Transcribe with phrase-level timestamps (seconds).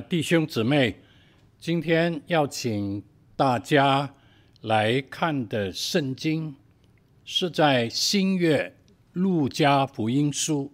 [0.00, 1.00] 弟兄姊妹，
[1.58, 3.02] 今天要请
[3.34, 4.14] 大家
[4.60, 6.54] 来看的圣经
[7.24, 8.76] 是在新约
[9.12, 10.72] 路加福音书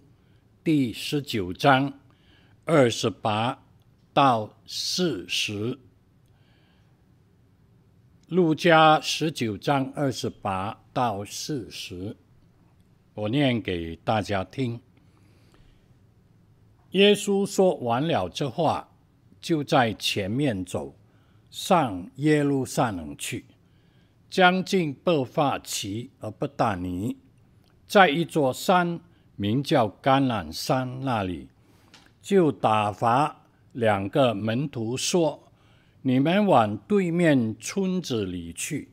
[0.63, 2.01] 第十九章
[2.65, 3.63] 二十八
[4.13, 5.79] 到四十。
[8.29, 12.17] 路加十九章二十八到四十，
[13.15, 14.81] 我念给大家听。
[16.91, 18.91] 耶稣说完了这话。
[19.45, 20.95] 就在前面走，
[21.51, 23.45] 上耶路撒冷去，
[24.31, 27.19] 将近伯法其而伯达尼，
[27.87, 28.99] 在一座山
[29.37, 31.49] 名叫橄榄山那里，
[32.23, 35.53] 就打发两个门徒说
[36.01, 38.89] ：“你们往对面村子里去。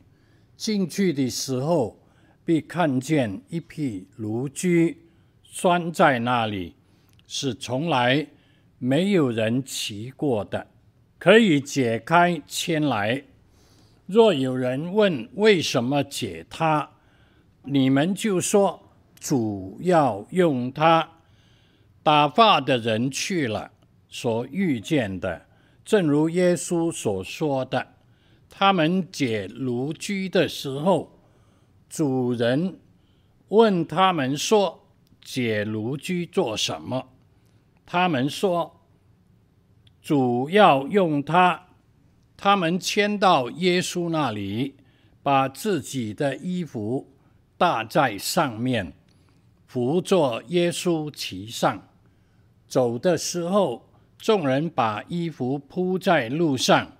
[0.57, 1.97] 进去的时候，
[2.43, 4.97] 必看见一匹驴驹
[5.43, 6.75] 拴在那里，
[7.25, 8.27] 是从来。”
[8.83, 10.65] 没有人骑过的，
[11.19, 13.23] 可以解开牵来。
[14.07, 16.89] 若有人问为什么解它，
[17.63, 18.81] 你们就说
[19.19, 21.07] 主要用它。
[22.01, 23.71] 打发的人去了，
[24.09, 25.45] 所遇见的，
[25.85, 27.85] 正如耶稣所说的。
[28.49, 31.19] 他们解驴駒的时候，
[31.87, 32.79] 主人
[33.49, 34.87] 问他们说
[35.23, 37.09] ：“解驴駒做什么？”
[37.91, 38.79] 他们说
[40.01, 41.61] ：“主要用它。”
[42.37, 44.75] 他们牵到耶稣那里，
[45.21, 47.11] 把自己的衣服
[47.57, 48.93] 搭在上面，
[49.67, 51.85] 扶着耶稣骑上。
[52.65, 56.93] 走的时候，众人把衣服铺在路上。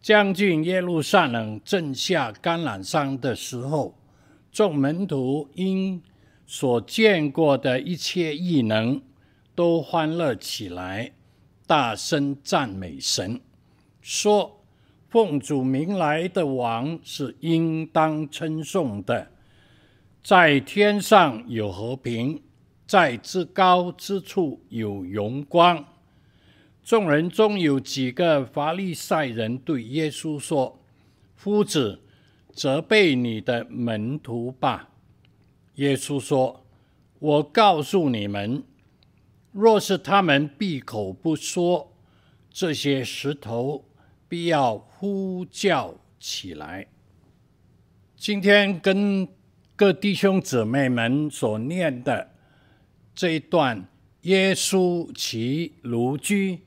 [0.00, 3.98] 将近耶路撒冷，正下橄榄山的时候，
[4.50, 6.02] 众门徒因
[6.46, 9.02] 所见过的一切异能，
[9.56, 11.12] 都欢乐起来，
[11.66, 13.40] 大声赞美神，
[14.02, 14.62] 说
[15.08, 19.32] ：“奉主名来的王是应当称颂的，
[20.22, 22.42] 在天上有和平，
[22.86, 25.84] 在至高之处有荣光。”
[26.84, 30.78] 众人中有几个法利赛人对耶稣说
[31.34, 32.02] ：“夫子，
[32.52, 34.90] 责备你的门徒吧。”
[35.76, 36.64] 耶稣说
[37.18, 38.62] ：“我告诉你们。”
[39.56, 41.90] 若是他们闭口不说，
[42.50, 43.82] 这些石头
[44.28, 46.86] 必要呼叫起来。
[48.18, 49.26] 今天跟
[49.74, 52.32] 各弟兄姊妹们所念的
[53.14, 53.88] 这一段，
[54.22, 56.58] 耶稣骑驴駒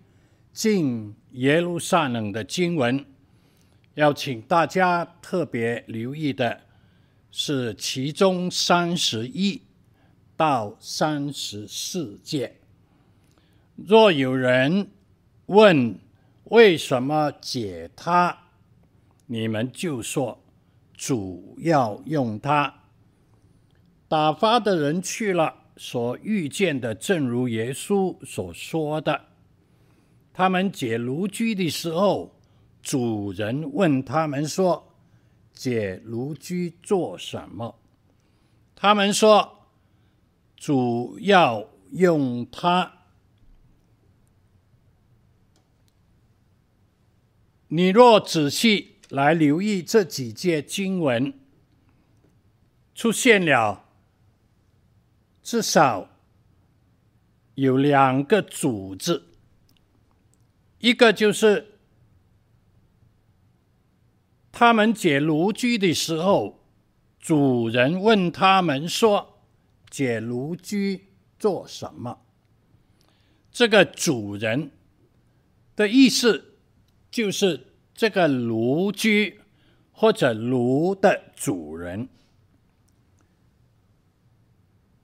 [0.51, 3.06] 进耶路撒冷的经文，
[3.94, 6.61] 要请大家特别留意的
[7.29, 9.61] 是其中三十一
[10.35, 12.56] 到三十四节。
[13.88, 14.90] 若有人
[15.45, 15.97] 问
[16.45, 18.38] 为什么解它，
[19.28, 20.44] 你们就说
[20.94, 22.73] 主要用它。
[24.07, 29.22] 打发的人去了，所遇见的正如耶稣所说的。
[30.34, 32.35] 他们解驴駒的时候，
[32.81, 34.94] 主人问他们说
[35.53, 37.75] ：“解驴駒做什么？”
[38.75, 39.68] 他们说
[40.57, 42.94] ：“主要用它。”
[47.72, 51.31] 你若仔细来留意这几节经文，
[52.96, 53.85] 出现了
[55.44, 56.09] 至少
[57.53, 59.28] 有两个“主”字，
[60.80, 61.80] 一个就是
[64.51, 66.66] 他们解炉居的时候，
[67.19, 69.44] 主人问他们说
[69.91, 71.06] ：“解炉居
[71.38, 72.22] 做什么？”
[73.53, 74.71] 这个主人
[75.75, 76.49] 的意思。
[77.11, 79.39] 就是这个炉居
[79.91, 82.07] 或者炉的主人，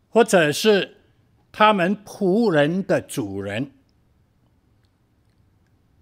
[0.09, 0.97] 或者是
[1.51, 3.71] 他们仆人的主人。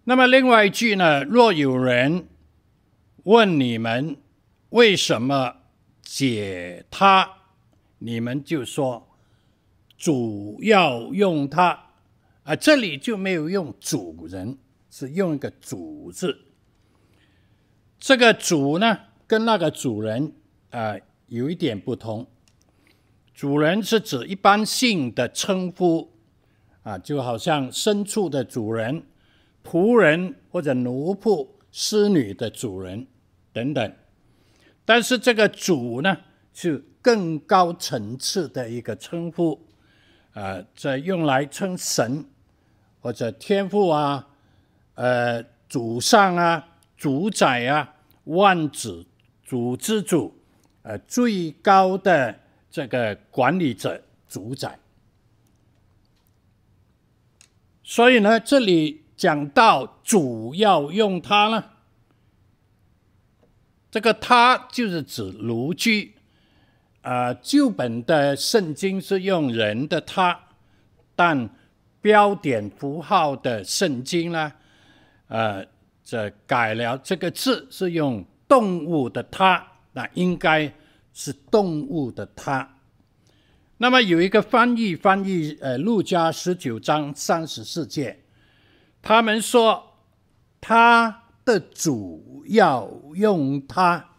[0.04, 1.24] 那么另外一句呢？
[1.24, 2.28] 若有人
[3.24, 4.18] 问你们
[4.70, 5.56] 为什么
[6.02, 7.38] 解它，
[8.00, 9.08] 你们就说
[9.98, 11.92] 主要用它。
[12.44, 14.58] 啊，这里就没有用主人。
[14.96, 16.38] 是用一个“主”字，
[17.98, 18.96] 这个“主”呢，
[19.26, 20.34] 跟那个主人
[20.70, 20.96] 啊、
[21.26, 22.28] 有一点不同。
[23.34, 26.12] 主人是指一般性的称呼
[26.84, 29.04] 啊，就好像牲畜的主人、
[29.64, 33.08] 仆人或者奴仆、侍女的主人
[33.52, 33.96] 等等。
[34.86, 36.16] 但是这个“主”呢，
[36.54, 39.60] 是更高层次的一个称呼
[40.34, 42.26] 啊，这用来称神
[43.00, 44.30] 或者天父啊。
[44.96, 47.96] 呃，主上啊，主宰啊，
[48.26, 49.06] 万子
[49.44, 50.38] 主之主，
[50.84, 54.78] 呃，最高的这个管理者，主宰。
[57.84, 61.64] 所以呢，这里讲到主要用它呢，
[63.92, 66.16] 这个他就是指颅居。
[67.02, 70.40] 啊、呃，旧本的圣经是用人的他，
[71.18, 71.50] 但
[72.02, 74.54] 标点符号的圣经呢，
[75.28, 75.66] 呃，
[76.04, 80.74] 这改了这个字是用动物的它，那应该
[81.14, 82.76] 是动物的它。
[83.78, 88.24] 那么有一个翻译翻译，呃，路加十九章三十四节，
[89.02, 89.96] 他们说
[90.62, 94.10] 他的主要用他，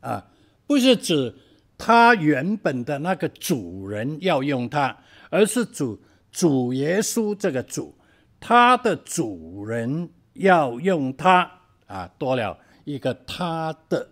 [0.00, 0.26] 啊、
[0.66, 1.34] 不是指。
[1.82, 4.94] 他原本的那个主人要用他，
[5.30, 5.98] 而是主
[6.30, 7.96] 主耶稣这个主，
[8.38, 14.10] 他的主人要用他啊，多了一个他的。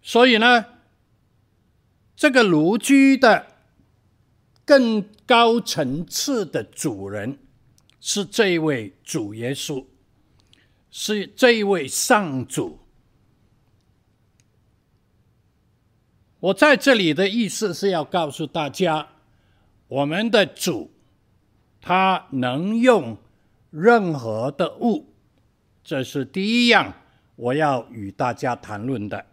[0.00, 0.64] 所以呢，
[2.16, 3.46] 这个颅居的
[4.64, 7.38] 更高层次的主人
[8.00, 9.86] 是这一位主耶稣，
[10.90, 12.80] 是这一位上主。
[16.40, 19.10] 我在这里的意思是要告诉大家，
[19.86, 20.90] 我们的主，
[21.80, 23.16] 他能用
[23.72, 25.12] 任何的物，
[25.82, 26.94] 这是第一样
[27.34, 29.26] 我要与大家谈论的。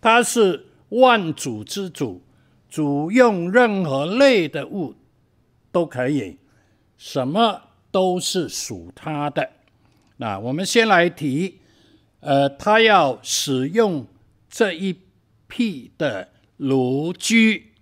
[0.00, 2.20] 他是万主之主，
[2.68, 4.96] 主用任何类的物
[5.70, 6.38] 都可以，
[6.96, 7.62] 什么
[7.92, 9.48] 都是属他的。
[10.16, 11.60] 那我们先来提，
[12.18, 14.08] 呃，他要使用
[14.48, 14.98] 这一。
[15.54, 17.74] 辟的颅居，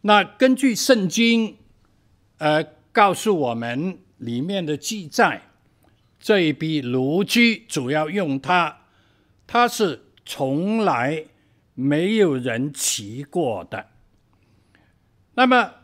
[0.00, 1.56] 那根据圣经，
[2.38, 5.42] 呃，告诉我们里面的记载，
[6.18, 8.86] 这一笔卢居主要用它，
[9.46, 11.26] 它是从来
[11.74, 13.88] 没有人骑过的。
[15.34, 15.74] 那么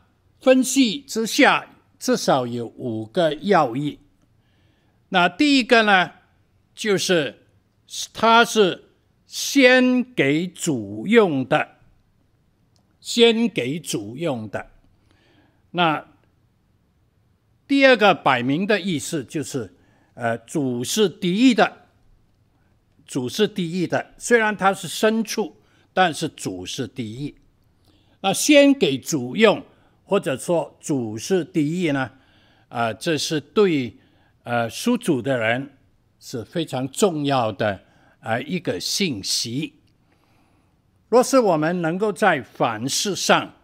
[0.40, 1.66] 分析之下，
[1.98, 3.98] 至少有五个要义。
[5.10, 6.12] 那第一个呢，
[6.74, 7.46] 就是
[8.14, 8.86] 它是。
[9.32, 11.76] 先给主用的，
[13.00, 14.70] 先给主用的。
[15.70, 16.04] 那
[17.70, 19.72] 第二个摆明的意思就是，
[20.14, 21.86] 呃，主是第一的，
[23.06, 24.12] 主是第一的。
[24.18, 25.54] 虽然他是牲畜，
[25.92, 27.36] 但是主是第一。
[28.22, 29.64] 那先给主用，
[30.02, 32.10] 或者说主是第一呢？
[32.70, 33.96] 啊、这是对
[34.42, 35.78] 呃属主的人
[36.18, 37.82] 是非常重要的。
[38.18, 39.74] 啊，一个信息。
[41.08, 43.54] 若是我们能够在凡事上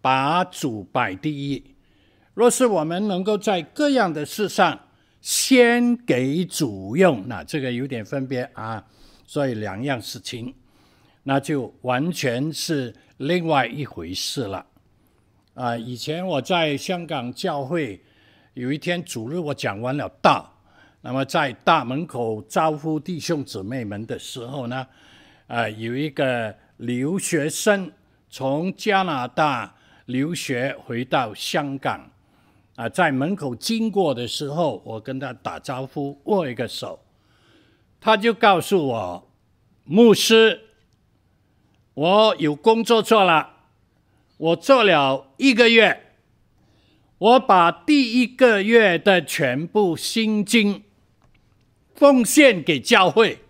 [0.00, 1.74] 把主摆第一，
[2.38, 4.78] 若是我们能够在各样的事上
[5.20, 8.84] 先给主用，那这个有点分别啊。
[9.26, 10.54] 所以两样事情，
[11.24, 14.64] 那就完全是另外一回事了。
[15.54, 18.00] 啊，以前我在香港教会，
[18.54, 20.48] 有一天主日我讲完了道。
[21.00, 24.86] 那么在大门口招呼弟兄姊妹们的时候呢，
[25.48, 27.90] 啊、有一个留学生
[28.30, 29.74] 从加拿大
[30.06, 32.08] 留学回到香港，
[32.78, 37.00] 啊、在门口经过的时候，我跟他打招呼，握一个手，
[38.00, 39.28] 他就告诉我，
[39.82, 40.60] 牧师，
[41.94, 43.50] 我有工作做了，
[44.36, 46.14] 我做了一个月，
[47.18, 50.84] 我把第一个月的全部薪金。
[51.96, 53.40] 奉献给教会，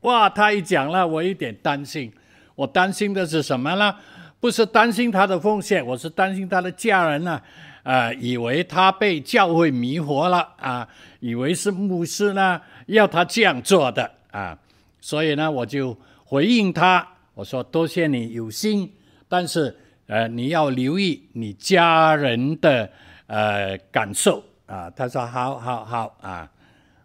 [0.00, 0.28] 哇！
[0.28, 2.12] 他一讲了，我有点担心。
[2.56, 3.94] 我担心的是什么呢？
[4.40, 7.40] 不是担心他的奉献，我是担心他的家人呢、
[7.88, 10.86] 啊、以为他被教会迷惑了啊，
[11.20, 14.58] 以为是牧师呢要他这样做的啊。
[15.00, 18.92] 所以呢，我就回应他，我说多谢你有心，
[19.26, 19.74] 但是
[20.06, 22.90] 呃，你要留意你家人的
[23.26, 24.90] 呃感受啊。
[24.90, 26.50] 他说好好好啊。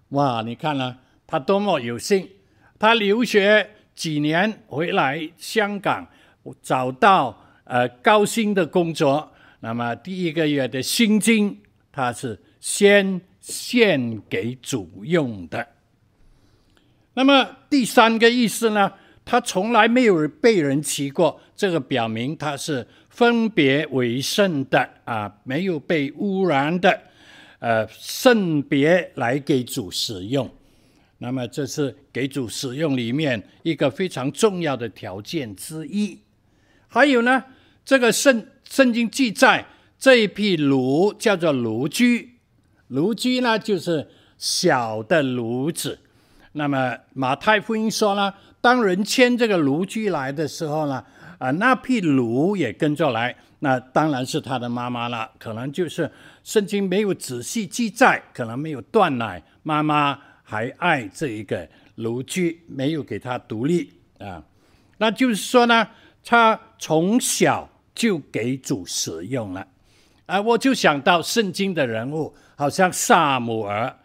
[0.10, 2.30] 哇，你看了他多么有心！
[2.78, 6.06] 他留学几年回来香港，
[6.62, 9.30] 找到呃高薪的工作。
[9.64, 11.58] 那么第一个月的薪金，
[11.90, 15.66] 他是先献给主用的。
[17.14, 18.92] 那么第三个意思呢？
[19.24, 27.00] 他从来没有被人骑过，这个表明他是分别为圣的啊，没有被污染的。
[27.60, 30.54] 呃，圣别来给主使用，
[31.20, 36.20] 那么这是给主使用里面一个非常重要的条件之一。
[36.90, 37.42] 还有呢，
[37.86, 39.64] 这个圣圣经记载
[40.00, 40.76] 这一匹驴
[41.20, 42.40] 叫做颅居，
[42.88, 46.00] 驴駒呢就是小的驴子。
[46.54, 51.06] 那么马太福音说呢，当人牵这个驴駒来的时候呢，
[51.38, 55.30] 啊，那匹驴也跟着来，那当然是他的妈妈了。
[55.38, 56.12] 可能就是
[56.44, 64.44] 圣经没有仔细记载，可能没有断奶，妈妈还爱这一个驴駒，没有给他独立啊。
[64.98, 65.88] 那就是说呢，
[66.26, 69.68] 他从小就给主使用了。
[70.26, 73.98] 啊，我就想到圣经的人物，好像撒母耳。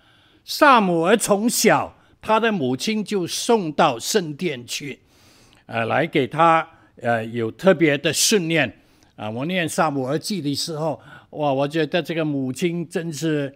[0.45, 4.99] 撒母耳从小，他的母亲就送到圣殿去，
[5.67, 6.69] 呃，来给他
[7.01, 8.81] 呃有特别的训练。
[9.15, 13.55] 啊，我念撒母耳记的时候，哇，我觉得这个母亲真是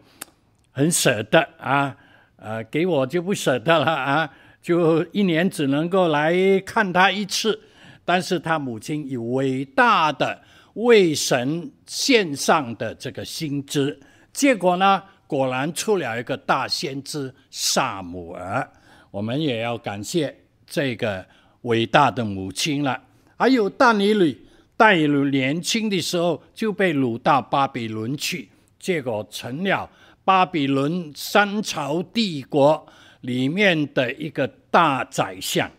[0.70, 1.96] 很舍得啊，
[2.36, 7.60] 呃，给我就不舍得了啊，就一年只能够来看他一次，
[8.04, 10.42] 但是他母亲以伟大的。
[10.74, 14.00] 为神献上的这个心志，
[14.32, 18.66] 结果呢，果然出了一个大先知撒母耳。
[19.10, 20.34] 我们也要感谢
[20.66, 21.26] 这个
[21.62, 22.98] 伟大的母亲了。
[23.36, 29.90] 还有但以理，但以理年轻的时候就被掳到巴比伦去，结果成了
[30.24, 32.86] 巴比伦三朝帝国
[33.20, 35.70] 里面的一个大宰相。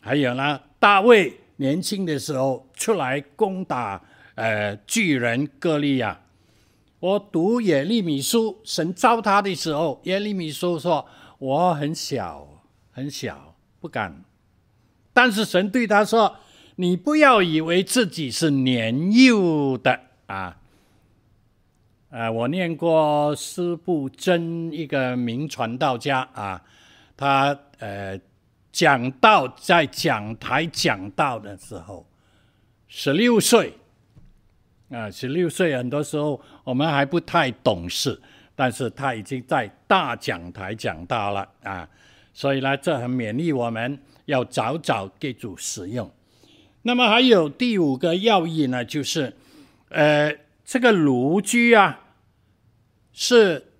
[0.00, 4.02] 还有呢，大卫年轻的时候出来攻打。
[4.36, 6.18] 呃，巨人歌利亚，
[6.98, 11.06] 我读耶利米书，神召他的时候，耶利米书说
[11.38, 12.48] ：“我很小，
[12.90, 14.24] 很小，不敢。”
[15.12, 16.36] 但是神对他说
[16.76, 20.56] ：“你不要以为自己是年幼的啊。”
[22.08, 26.62] 呃，我念过司布真一个名传道家啊，
[27.14, 28.18] 他呃
[28.72, 32.06] 讲道在讲台讲道的时候，
[32.88, 33.74] 十六岁。
[34.90, 38.20] 啊，十六岁，很多时候我们还不太懂事，
[38.56, 41.88] 但是他已经在大讲台讲道了啊，
[42.34, 46.12] 所以呢，这很勉励我们要早早给主使用。
[46.82, 49.36] 那么还有第五个要义呢，就是，
[49.90, 51.08] 呃，这个驴
[51.40, 52.00] 駒啊，
[53.12, 53.72] 是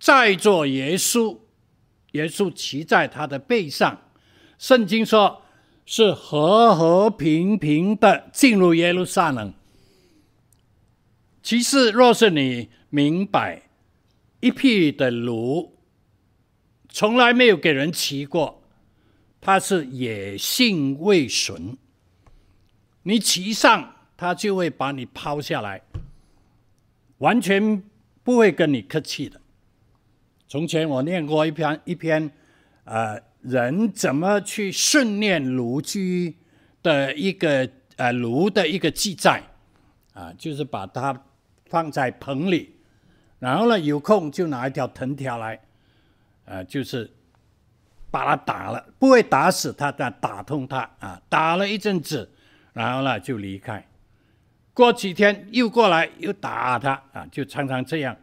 [0.00, 1.38] 在座耶稣，
[2.10, 3.96] 耶稣骑在他的背上，
[4.60, 5.40] 圣经说
[5.86, 9.54] 是和和平平的进入耶路撒冷。
[11.42, 13.62] 其实，若是你明白，
[14.40, 15.70] 一匹的驴
[16.90, 18.62] 从来没有给人骑过，
[19.40, 21.78] 它是野性未驯。
[23.04, 25.80] 你骑上，它就会把你抛下来，
[27.16, 27.82] 完全
[28.22, 29.40] 不会跟你客气的。
[30.46, 32.30] 从前我念过一篇一篇，
[32.84, 36.34] 呃，人怎么去训练驴駒
[36.82, 39.42] 的一个呃驴的一个记载，
[40.14, 41.24] 啊、就是把它。
[41.70, 42.74] 放在棚里，
[43.38, 45.60] 然后呢，有空就拿一条藤条来，
[46.44, 47.08] 呃，就是
[48.10, 52.28] 把它打了，不会打死它，但打痛它啊，打了一阵子，
[52.72, 53.86] 然后呢就离开。
[54.74, 58.16] 过几天又过来又打它啊，就常常这样，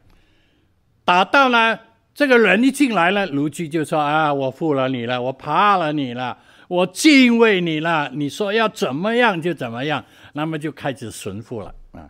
[1.06, 1.80] 打到呢，
[2.18, 6.36] 这个人一进来了，驴駒就说啊，我服了你了，我怕了你了，
[6.68, 12.10] 我敬畏你了，你说要怎么样就怎么样，那么就开始顺服了啊。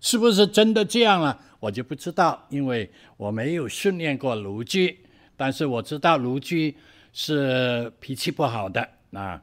[0.00, 1.38] 是不是真的这样了？
[1.60, 4.96] 我就不知道，因为我没有训练过驴駒。
[5.36, 6.74] 但是我知道驴駒
[7.12, 9.42] 是脾气不好的啊。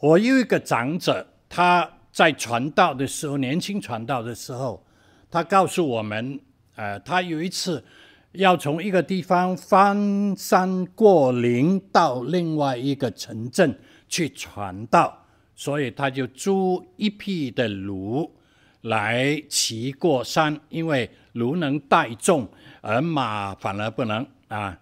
[0.00, 4.82] 我有一个长者，他在传道的时候，年轻传道的时候，
[5.30, 6.40] 他告诉我们，
[6.76, 7.84] 呃，他有一次
[8.36, 13.78] 要从一个地方翻山过岭到另外一个城镇
[14.08, 18.28] 去传道，所以他就租一匹的驴。
[18.82, 22.48] 来骑过山，因为驴能带重，
[22.80, 24.78] 而马反而不能啊。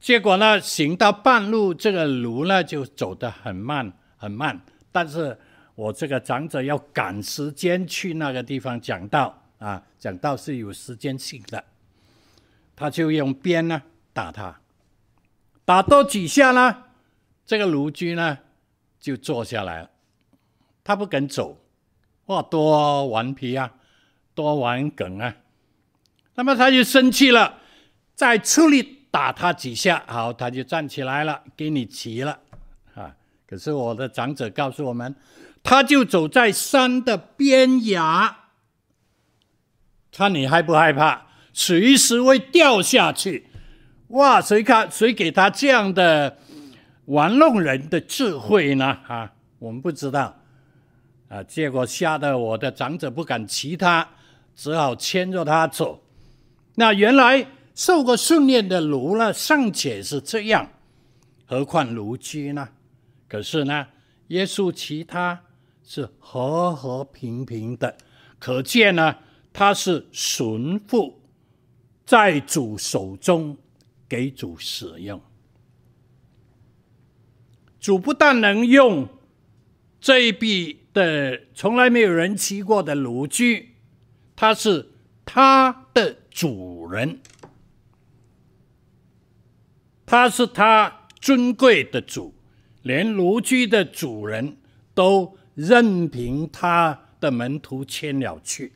[0.00, 4.60] 结果呢，行到半路，这个驴呢就走得很慢很慢。
[4.90, 5.38] 但是
[5.76, 11.62] 我这个长者要赶时间去那个地方讲道啊，讲道是有时间性的，
[12.80, 13.82] 他就用鞭呢
[14.14, 14.58] 打他，
[15.66, 16.84] 打多几下呢，
[17.44, 18.38] 这个卢居呢
[18.98, 19.90] 就坐下来了，
[20.82, 21.58] 他不肯走。
[22.24, 23.70] 哇，多顽皮啊，
[24.34, 25.36] 多顽梗啊！
[26.36, 27.58] 那么他就生气了，
[28.14, 32.40] 再出力打他几下，好，他就站起来了，给你骑了
[32.94, 33.14] 啊！
[33.46, 35.14] 可是我的长者告诉我们，
[35.62, 38.38] 他就走在山的边崖，
[40.10, 41.26] 看你害不害怕？
[41.52, 43.46] 随时会掉下去！
[44.08, 46.38] 哇，谁看谁给他这样的
[47.06, 48.98] 玩弄人的智慧呢？
[49.06, 50.36] 啊，我们不知道。
[51.28, 51.40] 啊！
[51.44, 54.08] 结果吓得我的长者不敢骑他，
[54.56, 56.02] 只好牵着他走。
[56.74, 60.68] 那原来受过训练的驴呢，尚且是这样，
[61.46, 62.70] 何况驴駒呢？
[63.28, 63.86] 可是呢，
[64.26, 65.40] 耶稣骑他
[65.84, 67.96] 是和和平平的，
[68.40, 69.14] 可见呢，
[69.52, 71.19] 他是顺服
[72.10, 73.56] 在主手中，
[74.08, 75.20] 给主使用。
[77.78, 79.08] 主不但能用
[80.00, 83.66] 这一笔的从来没有人骑过的驴駒，
[84.34, 84.90] 他是
[85.24, 87.20] 他的主人，
[90.04, 92.34] 他是他尊贵的主，
[92.82, 94.56] 连驴駒的主人
[94.94, 98.72] 都任凭他的门徒牵了去。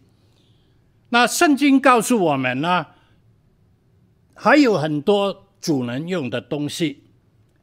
[1.08, 2.86] 那圣经告诉我们呢，
[4.34, 7.04] 还有很多主人用的东西，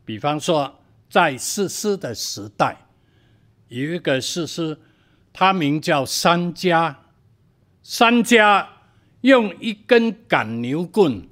[0.06, 0.78] 比方说。
[1.12, 2.86] 在士师的时代，
[3.68, 4.80] 有一个士师，
[5.34, 6.90] 他名叫三家》，
[7.84, 8.70] 三家
[9.20, 11.28] 用一根赶牛棍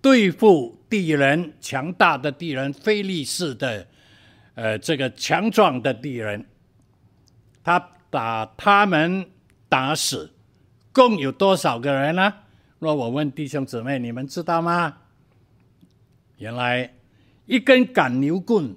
[0.00, 3.88] 对付敌人，强大的敌人，非利士的，
[4.54, 6.46] 呃，这个强壮的敌人，
[7.64, 9.28] 他把他们
[9.68, 10.30] 打死，
[10.92, 12.32] 共有多少个人呢？
[12.82, 14.92] 若我问弟兄姊妹，你们知道吗？
[16.38, 16.92] 原来。
[17.46, 18.74] 一根赶牛棍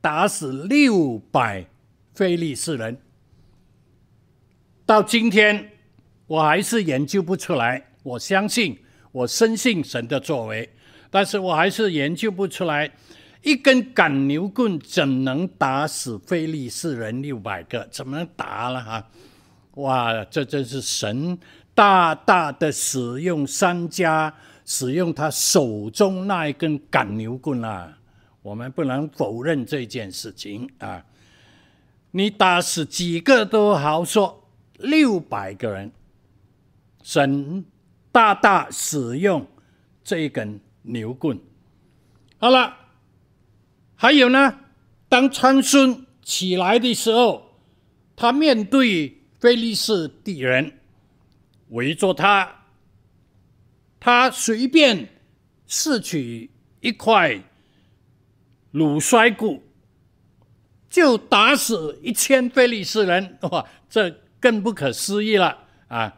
[0.00, 1.64] 打死六百
[2.12, 2.96] 非利士人，
[4.84, 5.72] 到今天
[6.26, 7.84] 我还是研究不出来。
[8.02, 8.78] 我相信，
[9.12, 10.68] 我深信神的作为，
[11.10, 12.90] 但是我还是研究不出来，
[13.42, 17.86] 一根赶牛棍怎能打死非利士人六百个？
[17.92, 19.08] 怎么能打了哈？
[19.74, 21.38] 哇，这真是神
[21.76, 24.34] 大大的使用商家。
[24.68, 27.96] 使用他手中那一根赶牛棍啊，
[28.42, 31.04] 我们不能否认这件事情啊。
[32.10, 34.48] 你打死几个都好说，
[34.78, 35.92] 六百个人，
[37.04, 37.64] 神
[38.10, 39.46] 大大使用
[40.02, 41.38] 这一根牛棍。
[42.38, 42.76] 好了，
[43.94, 44.58] 还有呢，
[45.08, 47.60] 当参孙起来的时候，
[48.16, 50.80] 他面对非利士敌人
[51.68, 52.64] 围着他。
[53.98, 55.08] 他随便
[55.66, 56.50] 拾取
[56.80, 57.40] 一块
[58.72, 59.64] 卤摔骨，
[60.88, 66.14] 就打死一千非利士人，哇，这更不可思议了啊！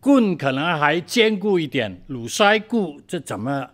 [0.00, 3.70] 棍可能还坚固一点，卤摔骨这怎么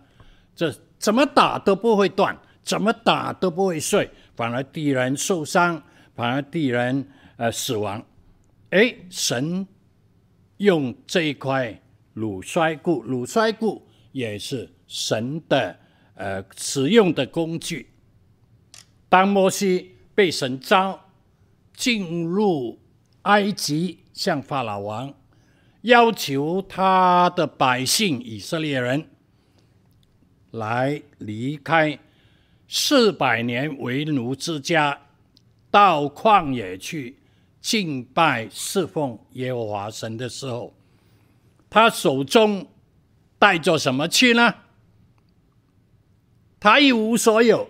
[0.55, 5.83] 这怎么打都不会断，怎么打都不会碎，反而敌人受伤，
[6.15, 8.03] 反而敌人呃死亡。
[8.69, 9.67] 哎，神
[10.63, 11.79] 用这一块。
[12.15, 15.79] 卤摔骨，卤摔骨也是神的
[16.13, 17.89] 呃使用的工具。
[19.09, 21.09] 当摩西被神召
[21.75, 22.79] 进入
[23.23, 25.11] 埃及，向法老王
[25.81, 29.07] 要求他的百姓以色列人
[30.51, 31.97] 来离开
[32.67, 35.01] 四百年为奴之家，
[35.71, 37.17] 到旷野去
[37.63, 40.75] 敬拜侍奉耶和华神的时候。
[41.69, 42.67] 他手中
[43.39, 44.53] 带着什么去呢？
[46.59, 47.67] 他一无所有，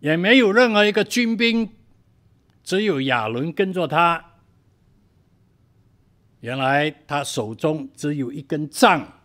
[0.00, 1.70] 也没有任何一个军兵，
[2.62, 4.22] 只有亚伦跟着他。
[6.40, 9.20] 原来他手中只有一根杖。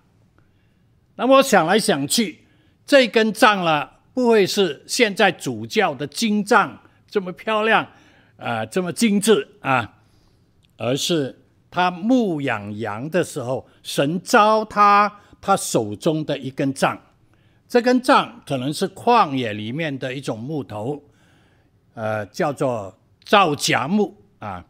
[1.15, 2.45] 那么我想来想去，
[2.85, 7.91] 这根杖了，不会是现在主教的金杖这么漂亮
[8.37, 9.97] 啊、这么精致啊，
[10.77, 11.41] 而是。
[11.71, 16.97] 他牧养羊的时候，神召他，他手中的一根杖，
[17.67, 21.03] 这根杖可能是旷野里面的一种木头，
[21.93, 24.65] 呃，叫做皂荚木啊，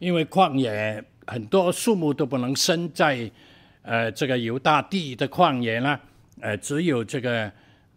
[0.00, 3.30] 因为旷野很多树木都不能生在，
[3.82, 6.00] 呃，这个犹大地的旷野呢，
[6.40, 7.48] 呃，只有这个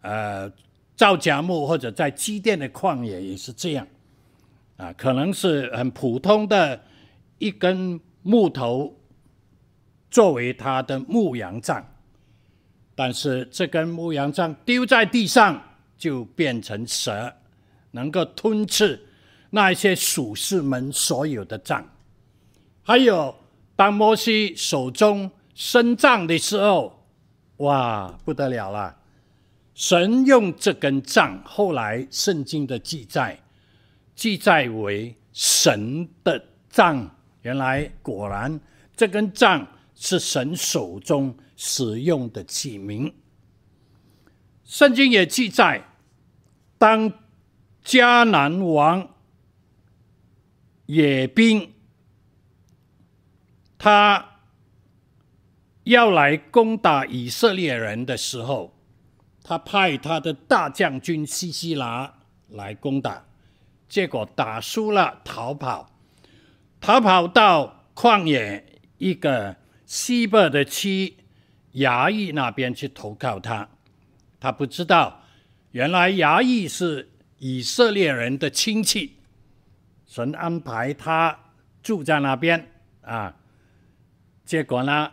[0.02, 0.48] 呃
[0.94, 3.84] 皂荚木或者在基甸的旷野也是这样，
[4.78, 6.82] 啊，可能是很普通的
[7.38, 8.00] 一根。
[8.20, 8.94] 木头
[10.10, 11.94] 作为他的牧羊杖，
[12.94, 15.62] 但是这根牧羊杖丢在地上
[15.96, 17.32] 就变成蛇，
[17.92, 19.00] 能够吞吃
[19.48, 21.88] 那些属士们所有的杖。
[22.82, 23.34] 还有，
[23.74, 27.06] 当摩西手中伸杖的时候，
[27.58, 28.94] 哇，不得了了！
[29.72, 33.40] 神用这根杖，后来圣经的记载
[34.18, 37.08] 记载为神的杖。
[37.42, 38.60] 原来果然，
[38.96, 43.12] 这根杖是神手中使用的器皿。
[44.64, 45.84] 圣经也记载，
[46.78, 47.12] 当
[47.84, 49.08] 迦南王
[50.86, 51.72] 野兵
[53.78, 54.40] 他
[55.84, 58.76] 要来攻打以色列人的时候，
[59.44, 63.24] 他派他的大将军西西拉来攻打，
[63.88, 65.90] 结果打输了，逃跑，
[66.80, 71.16] 逃跑到旷野一个西伯的区
[71.74, 73.68] 衙役那边去投靠他。
[74.38, 75.22] 他不知道，
[75.72, 79.16] 原来衙役是以色列人的亲戚，
[80.06, 81.38] 神安排他
[81.82, 82.70] 住在那边
[83.02, 83.34] 啊。
[84.44, 85.10] 结果呢，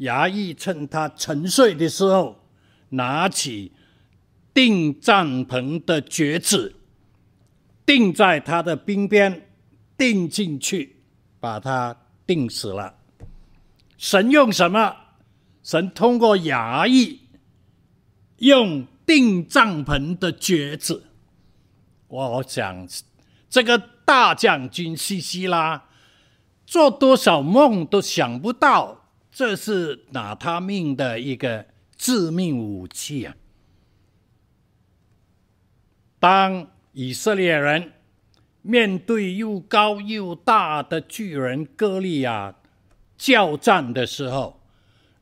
[0.00, 2.44] 衙役趁他沉睡的时候，
[2.90, 3.72] 拿起
[4.52, 6.76] 钉帐篷的橛子，
[7.86, 9.48] 钉在他的鬓边，
[9.96, 10.96] 钉进去，
[11.40, 12.98] 把他钉死了。
[13.96, 14.96] 神用什么？
[15.62, 17.20] 神通过衙役，
[18.38, 21.04] 用钉帐篷的橛子。
[22.08, 22.86] 我想，
[23.48, 25.84] 这个大将军西西拉。
[26.66, 33.36] 做多少梦都想不到，这是拿他命的一个致命武器啊！
[36.18, 37.92] 当以色列人
[38.62, 42.54] 面对又高又大的巨人歌利亚
[43.18, 44.60] 叫战的时候，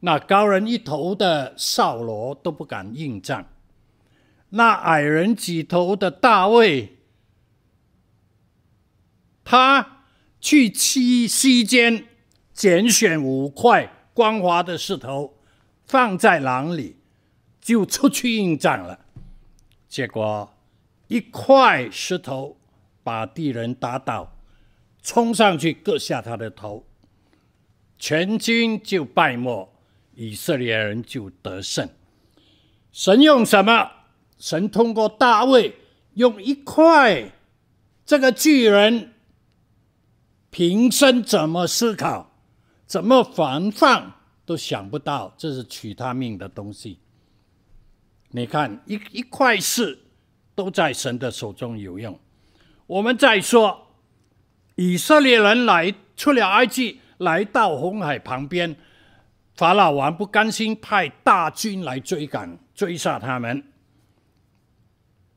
[0.01, 3.49] 那高人一头的扫罗都不敢应战，
[4.51, 6.97] 那矮人几头的大卫，
[9.45, 9.99] 他。
[10.45, 12.05] 去七溪间
[12.53, 15.39] 拣选五块光滑的石头，
[15.85, 16.97] 放在囊里，
[17.61, 18.99] 就出去应战了。
[19.89, 20.53] 结果
[21.13, 22.57] 一块石头
[23.03, 24.35] 把敌人打倒，
[25.03, 26.87] 冲上去割下他的头，
[27.99, 29.71] 全军就败没，
[30.15, 31.87] 以色列人就得胜。
[32.93, 33.91] 神用什么？
[34.39, 35.77] 神通过大卫
[36.15, 37.31] 用一块
[38.07, 39.13] 这个巨人。
[40.49, 42.33] 平生怎么思考，
[42.87, 44.15] 怎么防范，
[44.47, 47.01] 都想不到，这是取他命的东西。
[48.31, 49.99] 你看，一一块石
[50.55, 52.19] 都在神的手中有用。
[52.87, 53.89] 我们再说，
[54.75, 58.77] 以色列人来出了埃及，来到红海旁边，
[59.55, 63.63] 法老王不甘心，派大军来追赶，追杀他们，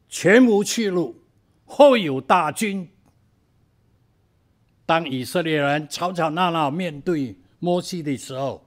[0.09, 1.21] 前无去路，
[1.65, 2.89] 后有大军。
[4.85, 8.65] 当以色列人吵吵闹闹面对摩西的时候，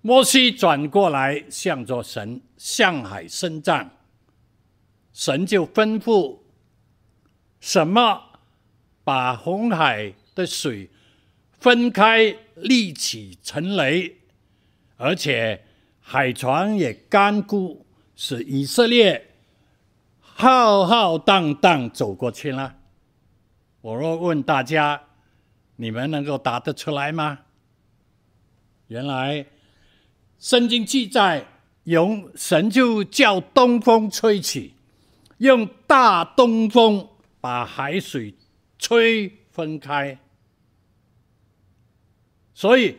[0.00, 3.88] 摩西转过来向着神向海伸杖，
[5.16, 6.40] 神就吩咐
[7.58, 8.22] 什么，
[9.02, 10.90] 把红海的水
[11.58, 14.18] 分开，立起成雷，
[14.98, 15.64] 而且
[16.00, 19.30] 海船也干枯，使以色列
[20.20, 22.76] 浩浩荡荡走过去了。
[23.80, 25.00] 我若问大家，
[25.76, 27.38] 你们能够答得出来吗？
[28.88, 29.46] 原来
[30.38, 31.46] 圣经记载，
[31.84, 34.74] 用神就叫东风吹起，
[35.38, 37.08] 用大东风
[37.40, 38.34] 把海水
[38.78, 40.18] 吹分开。
[42.54, 42.98] 所以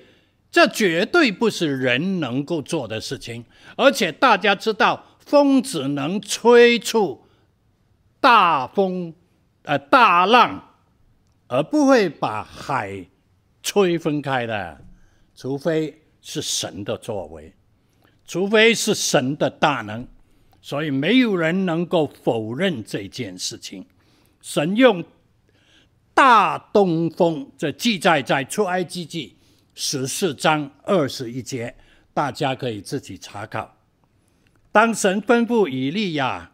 [0.52, 3.45] 这绝对不是人能够做的事情，
[3.76, 7.26] 而且大家知道，风只能吹出
[8.19, 9.13] 大风，
[9.63, 10.63] 呃，大浪。
[11.50, 13.08] 而不会把海
[13.63, 14.86] 吹分开的，
[15.34, 17.54] 除非是神的作为，
[18.26, 20.06] 除非是神的大能，
[20.68, 23.86] 所以没有人能够否认这件事情。
[24.42, 25.02] 神用
[26.14, 29.38] 大东风，这记载在出埃及记
[29.76, 31.74] 十四章二十一节，
[32.14, 33.78] 大家可以自己查考。
[34.70, 36.52] 当神吩咐以利亚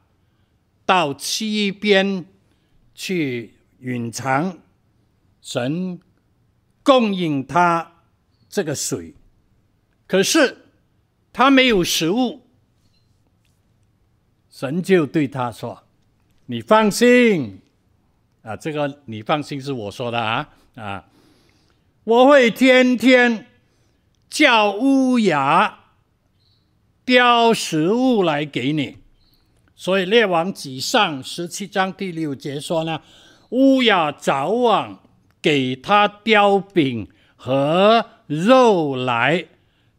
[0.85, 2.23] 到西边
[2.93, 4.59] 去隐藏。
[5.41, 5.99] 神
[6.83, 8.03] 供应他
[8.47, 9.15] 这个水，
[10.05, 10.55] 可是
[11.33, 12.42] 他没有食物。
[14.53, 15.81] 神就对他说
[16.45, 17.59] ：“你放心
[18.43, 21.05] 啊，这个你放心是我说的啊啊，
[22.03, 23.47] 我会天天
[24.29, 25.79] 叫乌鸦
[27.03, 28.99] 叼食物来给你。”
[29.75, 33.01] 所以列王纪上十七章第六节说呢，
[33.49, 34.99] 乌鸦早晚。
[35.41, 39.45] 给他叼饼和肉来，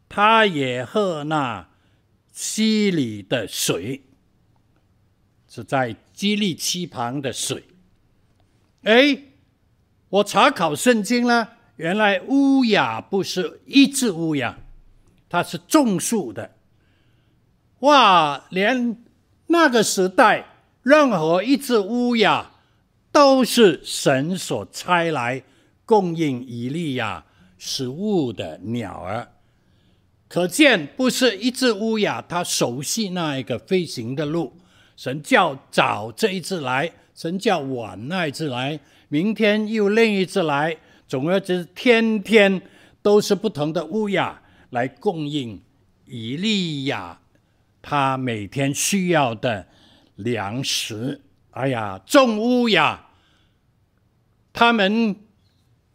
[0.09, 1.69] 他也喝那
[2.31, 4.04] 溪里的水，
[5.55, 7.63] 是在基利溪旁的水。
[8.83, 9.17] 哎，
[10.09, 14.57] 我查考圣经呢，原来乌鸦不是一只乌鸦，
[15.29, 16.51] 它是种树的。
[17.79, 19.01] 哇，连
[19.47, 20.45] 那个时代
[20.83, 22.51] 任何一只乌鸦。
[23.11, 25.41] 都是神所差来
[25.85, 27.23] 供应以利亚
[27.57, 29.31] 食物的鸟儿，
[30.27, 34.57] 可见不是一只乌鸦，它熟悉那一个飞行的路。
[34.95, 38.79] 神叫早这一次来，神叫晚那一次来，
[39.09, 40.77] 明天又另一次来。
[41.07, 42.61] 总而言之，天天
[43.01, 45.61] 都是不同的乌鸦来供应
[46.05, 47.19] 以利亚
[47.81, 49.67] 他每天需要的
[50.15, 51.21] 粮食。
[51.51, 53.05] 哎呀，众乌鸦，
[54.51, 55.15] 他们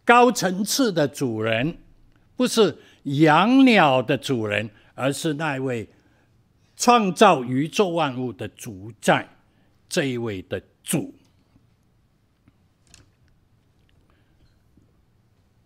[0.05, 1.79] 高层次的主人
[2.37, 5.89] 不是养鸟的主人，而是那位
[6.81, 9.29] 创造宇宙万物的主宰，
[9.87, 11.15] 这一位的主。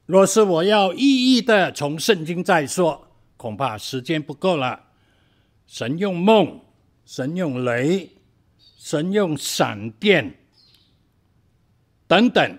[0.07, 4.87] 若是我要一一的从圣经再说，恐怕时间不够了。
[5.69, 6.61] 神用梦，
[7.07, 8.11] 神用雷，
[8.77, 10.41] 神用闪电
[12.09, 12.59] 等等，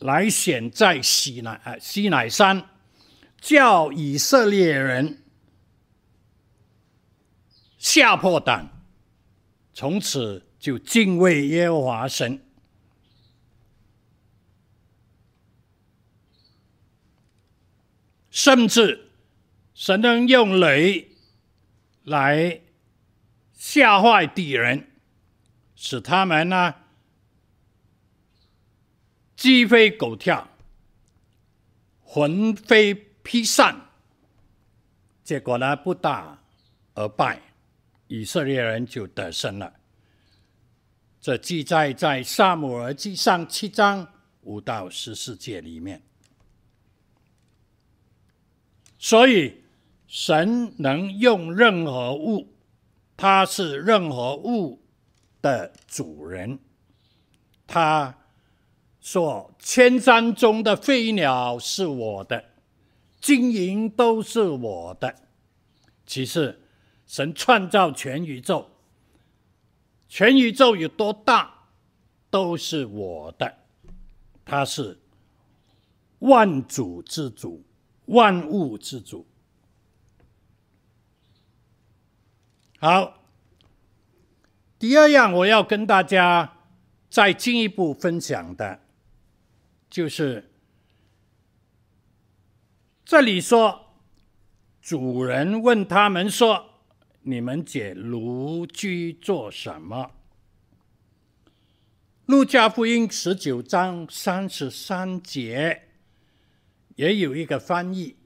[0.00, 2.68] 来显在西乃啊西乃山，
[3.40, 5.19] 叫以色列人
[7.80, 8.68] 吓破胆，
[9.72, 12.44] 从此就敬畏耶和华神。
[18.30, 19.10] 甚至
[19.72, 21.08] 神能用雷
[22.04, 22.60] 来
[23.54, 24.90] 吓坏敌人，
[25.74, 26.74] 使他们呢
[29.34, 30.48] 鸡飞狗跳、
[32.04, 33.88] 魂飞魄散，
[35.24, 36.42] 结果呢不打
[36.94, 37.40] 而败，
[38.10, 39.72] 以色列人就得胜了。
[41.20, 44.04] 这记载在撒母耳记上七章
[44.40, 46.02] 五到十四节里面。
[48.98, 49.62] 所以，
[50.08, 52.52] 神能用任何物，
[53.16, 54.82] 他是任何物
[55.40, 56.58] 的主人。
[57.68, 58.18] 他
[59.00, 62.44] 说：“千山中的飞鸟是我的，
[63.20, 65.14] 金银都是我的。”
[66.04, 66.59] 其实，
[67.10, 68.68] 神创造全宇宙，
[70.08, 71.64] 全宇宙有多大，
[72.30, 73.52] 都是我的。
[74.44, 74.96] 他是
[76.20, 77.64] 万主之主。
[78.06, 79.26] 万物之主。
[82.78, 83.24] 好，
[84.78, 86.58] 第二样我要跟大家
[87.08, 88.80] 再进一步分享的，
[89.88, 90.52] 就是
[93.04, 93.96] 这里说，
[94.80, 96.69] 主人问他们说
[97.22, 100.12] ：“你们解炉居做什么？”
[102.26, 105.88] 路加福音十九章三十三节。
[106.96, 108.16] 也有一个翻译，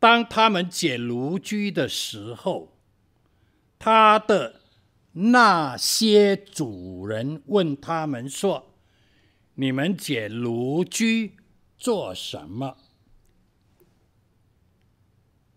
[0.00, 2.76] 当他们解炉居的时候，
[3.78, 4.60] 他的
[5.12, 8.74] 那些主人问他们说
[9.54, 11.36] ：“你们解炉居
[11.76, 12.76] 做什么？”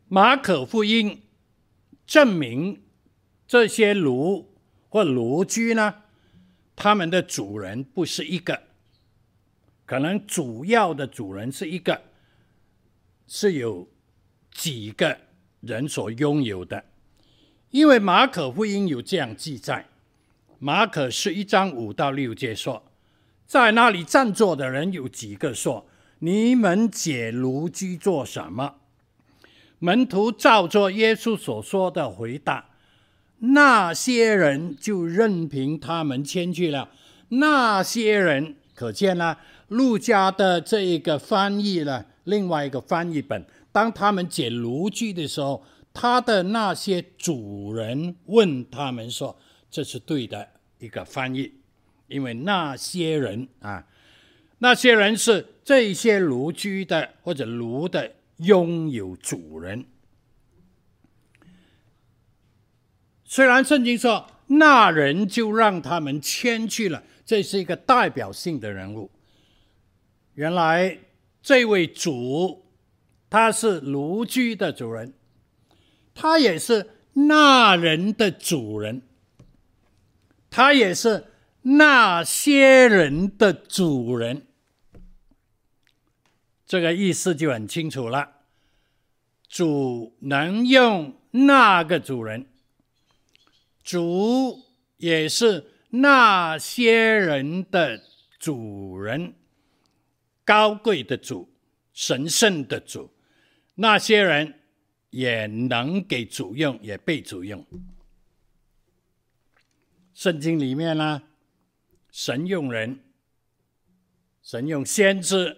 [0.07, 1.23] 马可福音
[2.11, 2.81] 证明
[3.47, 4.53] 这些炉
[4.89, 5.95] 或炉居呢，
[6.75, 8.63] 他们的主人不是一个。
[9.85, 12.01] 可能主要的主人是一个，
[13.27, 13.87] 是有
[14.51, 15.19] 几个
[15.61, 16.83] 人所拥有的，
[17.69, 19.87] 因为马可福音有这样记载，
[20.59, 22.91] 马可是一章五到六节说，
[23.45, 25.87] 在那里站坐的人有几个说
[26.19, 28.79] ：“你们解炉居做什么？”
[29.83, 32.69] 门徒照着耶稣所说的回答，
[33.39, 36.91] 那些人就任凭他们迁去了。
[37.29, 39.37] 那些人可见呢？
[39.69, 49.35] 路加的这一个翻译呢，另外一个翻译本，当他们解炉具的时候，他的那些主人问他们说
[49.71, 51.53] ：“这是对的一个翻译，
[52.07, 53.87] 因为那些人啊，
[54.59, 59.85] 那些人是这些驴駒的或者炉的拥有主人。
[63.23, 69.09] 虽然圣经说那人就让他们牵去了，这是一个代表性的人物。”
[70.35, 70.97] 原来
[71.41, 72.65] 这位主，
[73.29, 75.13] 他是驴駒的主人，
[76.13, 79.01] 他也是那人的主人，
[80.49, 81.25] 他也是
[81.63, 84.47] 那些人的主人。
[86.71, 88.43] 这个意思就很清楚了。
[89.49, 92.45] 主能用那个主人，
[93.83, 94.57] 主
[94.95, 98.01] 也是那些人的
[98.39, 99.33] 主人。
[100.45, 101.53] 高贵的主，
[101.91, 103.11] 神圣的主，
[103.75, 104.61] 那些人
[105.09, 107.65] 也能给主用，也被主用。
[110.13, 111.23] 圣经里面呢，
[112.09, 113.03] 神用人，
[114.41, 115.57] 神用先知，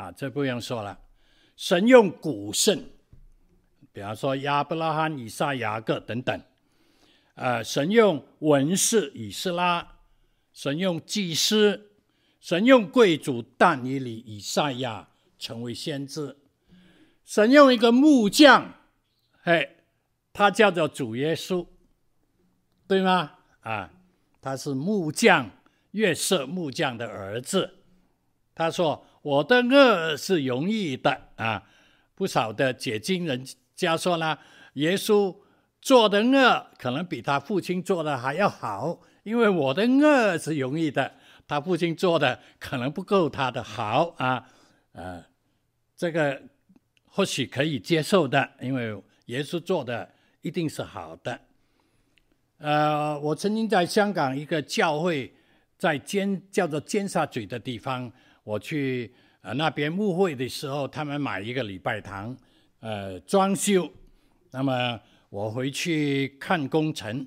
[0.00, 0.98] 啊，这不用说了。
[1.56, 2.82] 神用古圣，
[3.92, 6.42] 比方说亚伯拉罕、以撒、雅各等等。
[7.34, 9.98] 呃，神用文士以斯拉，
[10.54, 11.90] 神用祭司，
[12.40, 16.38] 神用贵族但以理、以赛亚成为先知，
[17.26, 18.72] 神用一个木匠，
[19.42, 19.76] 嘿，
[20.32, 21.66] 他叫做主耶稣，
[22.88, 23.32] 对吗？
[23.60, 23.90] 啊，
[24.40, 25.50] 他是木匠
[25.90, 27.76] 约瑟木匠的儿子。
[28.54, 31.62] 他说：“我的恶是容易的啊。”
[32.14, 34.38] 不少的解经人家说呢，
[34.74, 35.36] 耶稣。
[35.82, 41.14] 做的恶可能比他父亲做的还要好，因为我的恶是容易的，
[41.48, 44.46] 他父亲做的可能不够他的好啊，
[44.92, 45.24] 呃，
[45.96, 46.42] 这个
[47.06, 50.06] 或许可以接受的，因为耶稣做的
[50.42, 51.40] 一定是好的。
[52.58, 55.34] 呃，我曾经在香港一个教会，
[55.78, 58.12] 在尖叫做尖沙咀的地方，
[58.44, 62.36] 我去呃那边牧会的时候，他们买一个礼拜堂，
[62.80, 63.90] 呃，装修，
[64.50, 65.00] 那么。
[65.30, 67.24] 我回去看工程，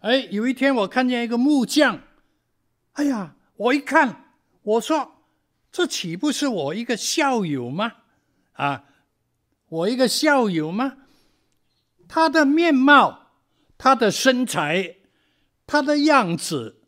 [0.00, 2.00] 哎，有一天我看见一个木匠，
[2.94, 5.22] 哎呀，我一看，我说，
[5.70, 7.92] 这岂不是我一个校友吗？
[8.54, 8.86] 啊，
[9.68, 10.96] 我一个校友吗？
[12.08, 13.30] 他的面貌，
[13.78, 14.96] 他的身材，
[15.64, 16.82] 他的样子，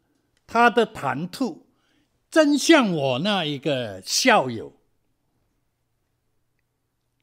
[0.49, 1.68] 他的谈吐，
[2.31, 4.75] 真像我那一个校友。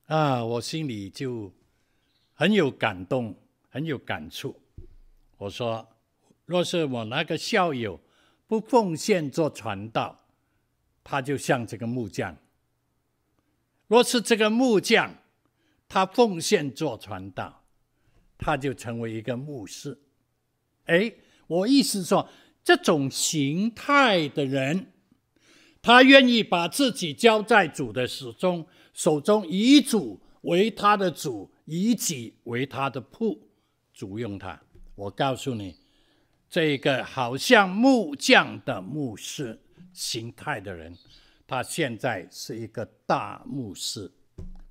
[0.07, 1.53] 啊，我心里就。
[2.37, 3.33] 很有感动，
[3.69, 4.59] 很有感触。
[5.37, 5.87] 我说，
[6.43, 7.97] 若是我那个校友
[8.45, 10.19] 不奉献做传道，
[11.01, 12.35] 他就像这个木匠；
[13.87, 15.15] 若是这个木匠
[15.87, 17.63] 他奉献做传道，
[18.37, 19.97] 他就成为一个牧师。
[20.87, 21.13] 哎，
[21.47, 22.27] 我意思说，
[22.65, 24.91] 这种形态的人，
[25.85, 31.51] 他愿意把自己交在主的手中，手中以主为他的主。
[31.67, 33.39] 以己为他的仆，
[33.91, 34.61] 主用他。
[34.93, 35.75] 我告诉你，
[36.47, 39.59] 这个好像木匠的牧师
[39.91, 40.95] 形态的人，
[41.47, 44.11] 他现在是一个大牧师。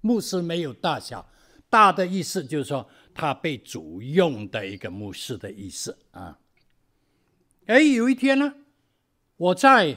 [0.03, 1.29] 牧师没有大小，
[1.69, 6.39] 大的意思就是说他被主用的一个牧师的意思啊。
[7.67, 8.55] 哎，有一天呢，
[9.37, 9.97] 我在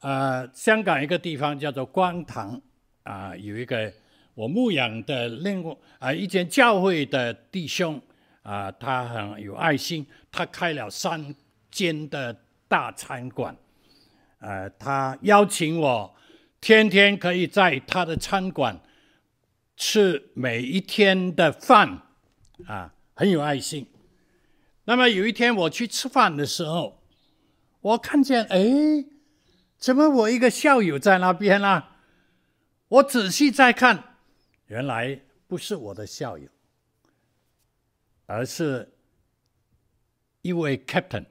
[0.00, 2.60] 呃香港一个地方叫做观塘
[3.02, 3.92] 啊，有一个。
[4.36, 7.98] 我牧养的另外啊一间教会的弟兄
[8.42, 11.34] 啊，他很有爱心，他开了三
[11.70, 13.56] 间的大餐馆，
[14.40, 16.14] 呃，他邀请我
[16.60, 18.78] 天天可以在他的餐馆
[19.74, 22.02] 吃每一天的饭，
[22.66, 23.86] 啊，很有爱心。
[24.84, 27.00] 那么有一天我去吃饭的时候，
[27.80, 28.58] 我看见，哎，
[29.78, 31.96] 怎么我一个校友在那边啊？
[32.88, 34.16] 我仔细再看。
[34.66, 36.48] 原来不是我的校友，
[38.26, 38.96] 而是
[40.42, 41.26] 一位 captain，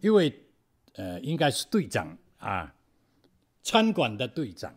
[0.00, 0.46] 一位
[0.94, 2.74] 呃，应该是队长啊，
[3.62, 4.76] 餐馆的队长。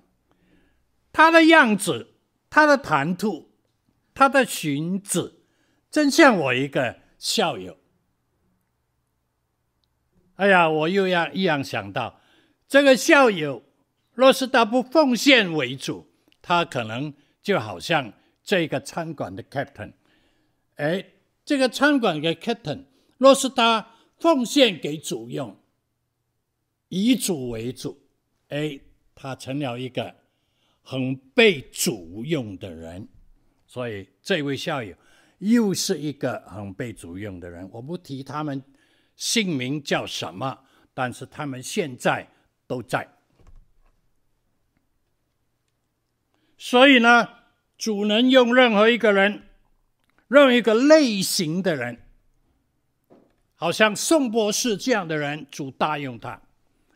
[1.11, 2.15] 他的样子，
[2.49, 3.49] 他的谈吐，
[4.13, 5.41] 他的裙子，
[5.89, 7.77] 真像我一个校友。
[10.35, 12.19] 哎呀，我又要一样想到，
[12.67, 13.63] 这个校友
[14.13, 16.07] 若是他不奉献为主。
[16.47, 19.93] 他可能就好像这个餐馆的 captain，
[20.75, 21.03] 哎，
[21.43, 22.85] 这个餐馆的 captain，
[23.17, 25.57] 若是他奉献给主用，
[26.89, 27.99] 以主为主，
[28.49, 28.79] 哎，
[29.15, 30.13] 他成了一个
[30.83, 33.07] 很被主用的人。
[33.65, 34.95] 所以这位校友
[35.39, 37.67] 又是一个很被主用的人。
[37.73, 38.63] 我不提他们
[39.15, 40.59] 姓名叫什么，
[40.93, 42.29] 但是他们现在
[42.67, 43.09] 都在。
[46.57, 47.27] 所以呢，
[47.77, 49.43] 主能用任何一个人，
[50.27, 52.01] 任何一个类型的人，
[53.55, 56.41] 好像宋博士这样的人，主大用他，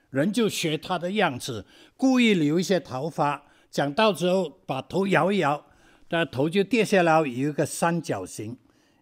[0.09, 1.65] 人就学他的样子，
[1.95, 5.65] 故意留一些头发，讲到之后把头摇一摇，
[6.09, 8.57] 那头就跌下来，有一个三角形。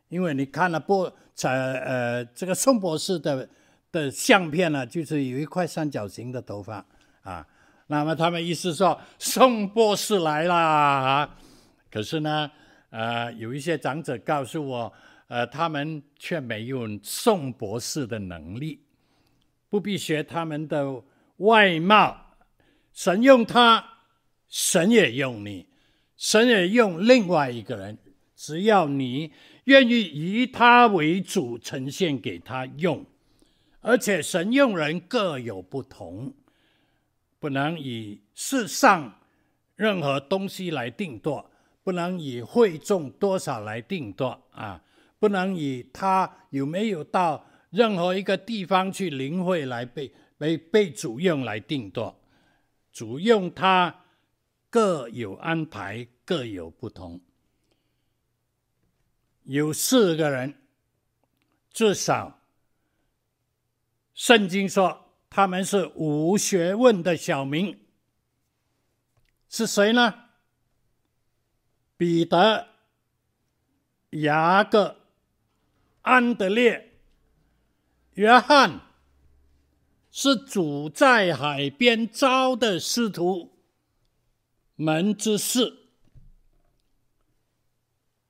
[0.09, 3.47] 因为你看了不，才呃，这个宋博士的
[3.97, 6.85] 的相片呢，就是有一块三角形的头发
[7.23, 7.45] 啊。
[7.87, 11.35] 那么他们意思说宋博士来了，
[11.89, 12.51] 可是呢，
[12.91, 14.93] 呃，有一些长者告诉我，
[15.27, 18.81] 呃，他们却没有宋博士的能力，
[19.69, 21.01] 不必学他们的
[21.37, 22.35] 外貌，
[22.93, 23.83] 神用他，
[24.49, 25.67] 神也用你，
[26.17, 27.97] 神也用另外一个人，
[28.35, 29.31] 只要你
[29.63, 33.05] 愿意以他为主，呈现给他用，
[33.81, 36.33] 而且神用人各有不同。
[37.39, 39.19] 不能以世上
[39.75, 41.51] 任何东西来定夺，
[41.83, 44.83] 不能以会众多少来定夺啊，
[45.19, 52.19] 不能以他有没有到任何一个地方去领会来被被被主用来定夺。
[52.91, 54.03] 主用他
[54.71, 57.21] 各有安排，各有不同。
[59.43, 60.55] 有四个人，
[61.71, 62.39] 至少
[64.17, 67.79] 圣经说他们是无学问的小民，
[69.47, 70.23] 是谁呢？
[71.97, 72.67] 彼得、
[74.09, 75.01] 雅各、
[76.01, 76.99] 安德烈、
[78.13, 78.81] 约翰，
[80.09, 83.51] 是主在海边招的师徒
[84.75, 85.91] 门之四，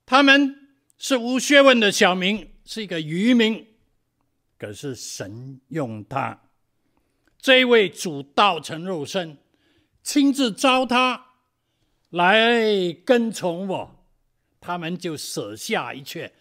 [0.06, 0.68] 他们
[0.98, 3.66] 是无学问的小民，是一个渔民，
[4.58, 6.50] 可是神用他，
[7.38, 9.38] 这位主道成肉身，
[10.04, 11.26] 亲自召他。
[12.10, 14.06] 来跟从我，
[14.62, 16.34] 他们就舍下一切，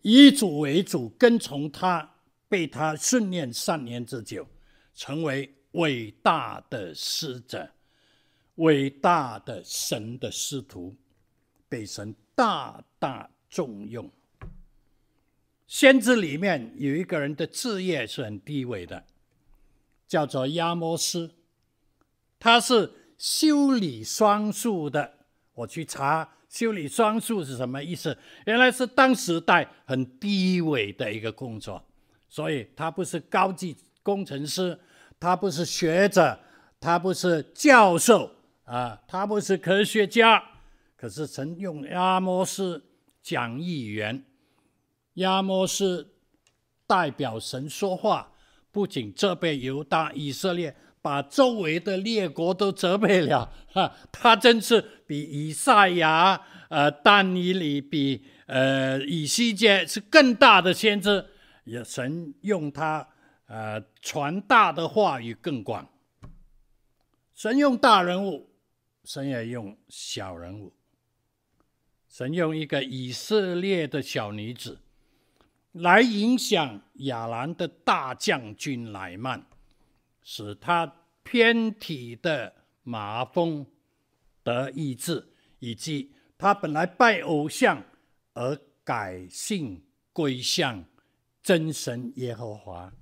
[0.00, 2.14] 以主为主，跟从他，
[2.48, 4.48] 被他训练三年之久，
[4.94, 7.70] 成为伟大的使者，
[8.54, 10.96] 伟大的神的师徒，
[11.68, 14.10] 被神大大重用。
[15.66, 19.04] 先知里面有一个人的职业是很低微的，
[20.06, 21.32] 叫做亚摩斯，
[22.38, 22.92] 他是。
[23.18, 25.10] 修理双树的，
[25.54, 28.14] 我去查修理双树是什么意思？
[28.44, 31.82] 原来是当时代很低微的一个工作，
[32.28, 34.78] 所以他不是高级工程师，
[35.18, 36.38] 他不是学者，
[36.78, 38.30] 他不是教授
[38.64, 40.44] 啊，他不是科学家。
[40.94, 42.84] 可是曾用亚摩斯
[43.22, 44.25] 讲议员，
[45.16, 46.14] 亚摩斯
[46.86, 48.32] 代表神说话，
[48.72, 50.74] 不仅责备犹大以色列。
[51.02, 61.24] 把周围的列国都责备了， 哈，他真是比以赛亚、呃，但以理比呃以西结是更大的先知，
[61.62, 63.08] 也神用他
[63.46, 65.88] 呃传大的话语更广。
[67.32, 68.50] 神用大人物，
[69.04, 70.74] 神也用小人物。
[72.08, 74.80] 神用一个以色列的小女子
[75.76, 79.46] 来影响亚兰的大将军乃曼。
[80.28, 82.52] 使他偏体的
[82.82, 83.64] 麻风
[84.42, 85.24] 得医治，
[85.60, 87.80] 以及他本来拜偶像
[88.32, 90.84] 而改信归向
[91.44, 92.92] 真神耶和华。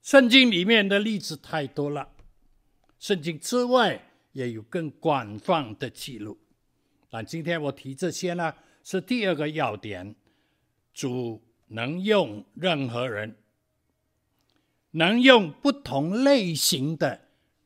[0.00, 2.08] 圣经里面的例子太多了，
[2.98, 6.38] 圣经之外也有更广泛的记录。
[7.10, 10.14] 但今天我提这些呢，是第二个要点：
[10.92, 13.36] 主能用任何人。
[14.94, 17.18] 能用不同类型的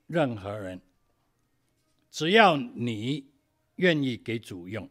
[0.06, 0.80] 任何人，
[2.08, 3.26] 只要你
[3.74, 4.88] 愿意给主用。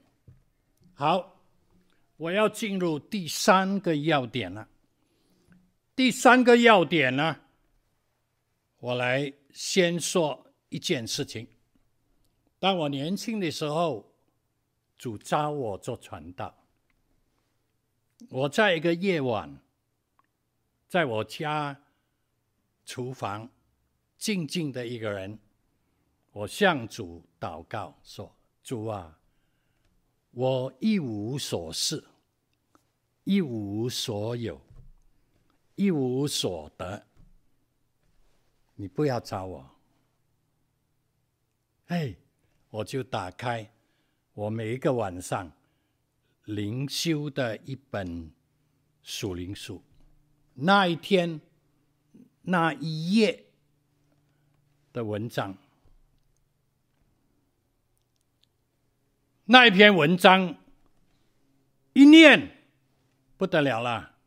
[0.93, 1.39] 好，
[2.17, 4.67] 我要进入第三个要点了。
[5.95, 7.39] 第三个要点呢，
[8.79, 11.47] 我来先说一件事情。
[12.59, 14.13] 当我年轻的时候，
[14.97, 16.55] 主召我做传道。
[18.29, 19.59] 我在一个夜晚，
[20.87, 21.81] 在我家。
[22.87, 23.49] 厨房，
[24.15, 25.39] 静静的一个人，
[26.31, 28.31] 我向主祷告说
[28.61, 29.19] ：“主啊，
[30.29, 32.05] 我一无所事，
[33.23, 34.61] 一无所有，
[35.73, 37.07] 一无所得，
[38.75, 39.71] 你不要找我。”
[41.87, 42.15] 哎，
[42.69, 43.67] 我就打开
[44.35, 45.51] 我每一个晚上
[46.43, 48.31] 灵修的一本
[49.01, 49.81] 属灵书，
[50.53, 51.41] 那一天。
[52.47, 53.47] 那一页
[54.93, 55.57] 的文章，
[59.45, 60.55] 那一篇文章
[61.93, 62.63] 一念
[63.35, 64.17] 不得了了。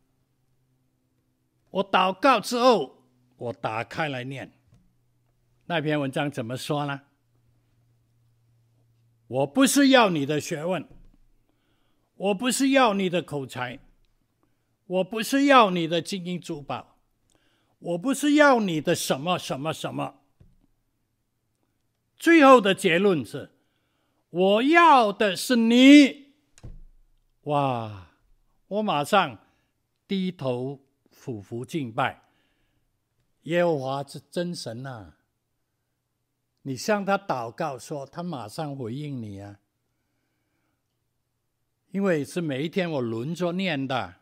[1.69, 3.05] 我祷告之后，
[3.37, 4.51] 我打开来念
[5.67, 7.03] 那篇文章，怎么说呢？
[9.29, 10.85] 我不是要你的学问，
[12.15, 13.79] 我不是要你的口才，
[14.85, 16.97] 我不是要你的金银珠宝。
[17.79, 20.15] 我不是要你的什么什么什么，
[22.17, 23.51] 最后的结论是，
[24.29, 26.33] 我要的是你。
[27.43, 28.07] 哇！
[28.67, 29.39] 我马上
[30.05, 32.23] 低头俯伏敬拜，
[33.43, 35.17] 耶和华是真神呐、啊！
[36.63, 39.59] 你向他祷告说，他马上回应你啊！
[41.91, 44.15] 因为是每一天我轮着念的，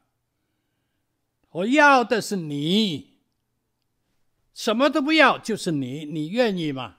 [1.50, 3.18] 我要的是你。
[4.54, 6.98] 什么都不要，就是你，你愿意吗？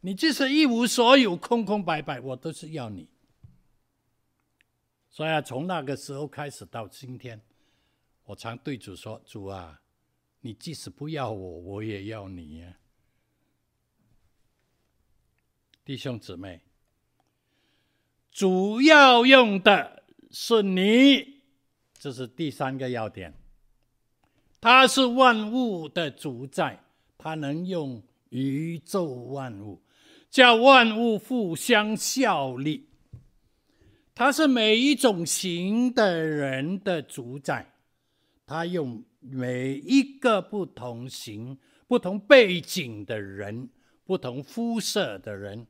[0.00, 3.08] 你即使一无所有，空空白白，我都是要你。
[5.08, 7.40] 所以啊，从那个时候开始到今天，
[8.24, 9.80] 我常对主说：“主啊，
[10.40, 12.78] 你即使不要我，我也要你呀。”
[15.90, 16.60] 弟兄姊妹，
[18.30, 21.40] 主要用的是你，
[21.98, 23.34] 这是第三个要点。
[24.60, 26.84] 他是万物的主宰，
[27.18, 29.82] 他能用宇宙万物，
[30.30, 32.86] 叫万物互相效力。
[34.14, 37.68] 他是每一种型的人的主宰，
[38.46, 43.68] 他用每一个不同型、不同背景的人、
[44.04, 45.66] 不同肤色的人。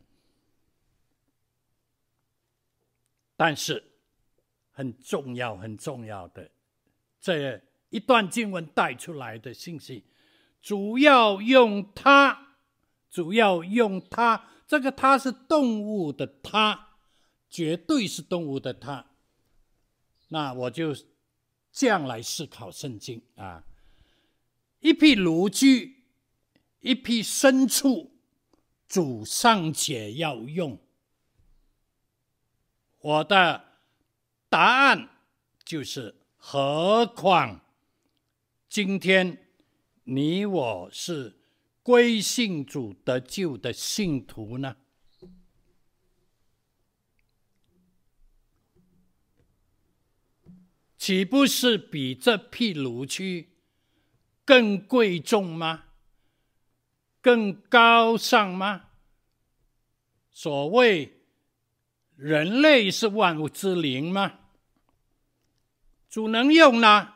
[3.41, 3.83] 但是
[4.71, 6.51] 很重要、很重要的
[7.19, 10.05] 这一段经文带出来的信息，
[10.61, 12.59] 主要用它，
[13.09, 16.89] 主要用它，这个它是动物的它，
[17.49, 19.07] 绝对是动物的它。
[20.29, 20.95] 那我就
[21.73, 23.65] 这样来思考圣经啊，
[24.81, 25.95] 一匹驴駒，
[26.81, 28.13] 一匹牲畜，
[28.87, 30.79] 主尚且要用，
[33.01, 33.79] 我的
[34.51, 35.09] 答案
[35.65, 37.65] 就是何况。
[38.69, 39.49] 今天，
[40.05, 41.41] 你我是
[41.83, 44.77] 归信主得救的信徒呢？
[50.99, 53.47] 岂不是比这匹驴駒
[54.45, 55.85] 更贵重吗？
[57.23, 58.91] 更高尚吗？
[60.31, 61.20] 所谓
[62.21, 64.41] 人类是万物之灵吗？
[66.11, 67.15] 主能用呢？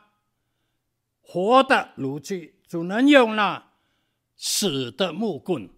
[1.21, 3.73] 活的炉具，主能用那
[4.35, 5.69] 死的木棍，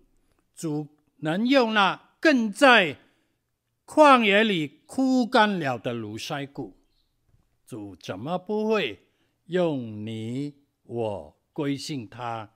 [0.55, 2.99] 主能用那更在
[3.85, 6.77] 旷野里枯干了的驴腮骨，
[7.67, 9.09] 主怎么不会
[9.47, 10.55] 用你
[10.85, 12.53] 我归信他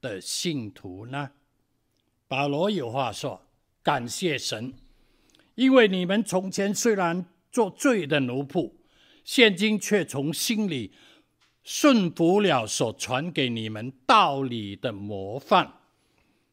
[0.00, 1.32] 的信徒呢？
[2.26, 3.46] 保罗有话说：
[3.82, 4.72] 感谢神，
[5.56, 8.72] 因为你们从前虽然做罪的奴仆，
[9.24, 10.92] 现今却从心里。
[11.68, 15.72] 顺服了所传给你们道理的模范，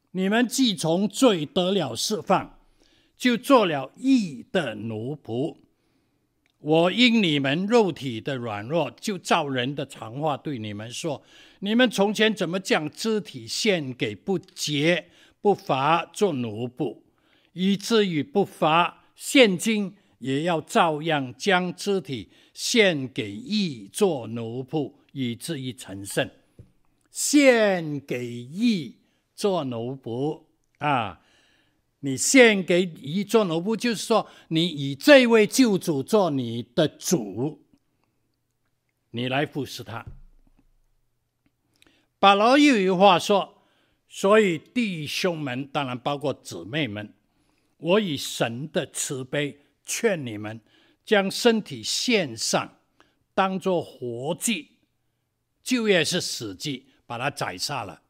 [0.09, 2.57] 你们既从罪得了释放，
[3.15, 5.57] 就做了义的奴仆。
[6.57, 11.21] 我因你们肉体的软弱，就照人的常话对你们说：
[11.59, 16.97] 你们从前怎么将肢体献给不洁不法做奴仆，
[17.53, 24.93] 以至于不法，现今也要照样将肢体献给义做奴仆。
[25.15, 26.27] 以至于成圣，
[27.11, 28.97] 献给义
[29.35, 30.41] 做奴仆
[30.79, 31.21] 啊！
[31.99, 37.61] 你献给义做奴仆，就是说你以这位救主做你的主，
[39.11, 40.03] 你来服侍他。
[42.17, 43.61] 保罗又有话说：
[44.09, 47.13] 所以弟兄们，当然包括姊妹们，
[47.83, 50.61] 我以神的慈悲劝你们，
[51.03, 52.79] 将身体献上，
[53.33, 54.77] 当作活祭。
[55.61, 58.01] 旧约是死祭，把它宰杀了；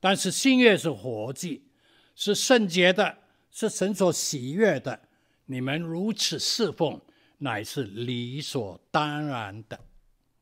[0.00, 1.68] 但是新月是活祭，
[2.16, 3.18] 是圣洁的，
[3.50, 5.08] 是神所喜悦的。
[5.46, 7.00] 你们如此侍奉，
[7.38, 9.78] 乃是理所当然的。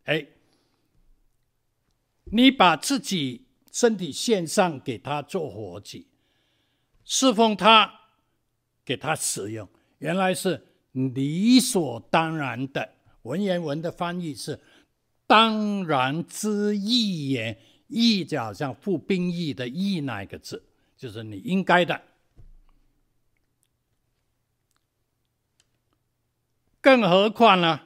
[0.05, 0.27] 哎，
[2.25, 6.09] 你把自己身体献上给他做活祭，
[7.05, 8.04] 侍奉他，
[8.85, 9.68] 给他使用，
[9.99, 12.95] 原来是理所当然的。
[13.22, 14.61] 文言文的翻译是。
[15.26, 20.62] 当然之义也，义就好像服兵役的役那个字，
[20.99, 22.03] 就是你应该的。
[26.82, 27.80] 更何况呢？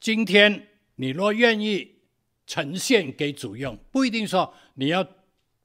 [0.00, 1.96] 今天你若愿意
[2.46, 5.06] 呈现给主用，不一定说你要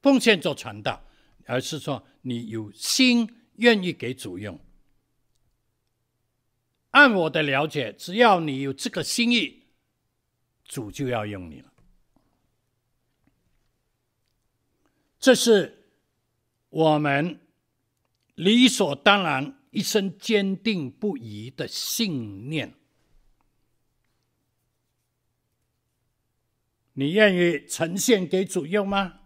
[0.01, 1.01] 奉献做传道，
[1.45, 4.59] 而是说你有心愿意给主用。
[6.89, 9.67] 按我的了解，只要你有这个心意，
[10.63, 11.71] 主就要用你了。
[15.19, 15.91] 这是
[16.69, 17.39] 我们
[18.33, 22.73] 理所当然、一生坚定不移的信念。
[26.93, 29.19] 你愿意呈现给主用吗？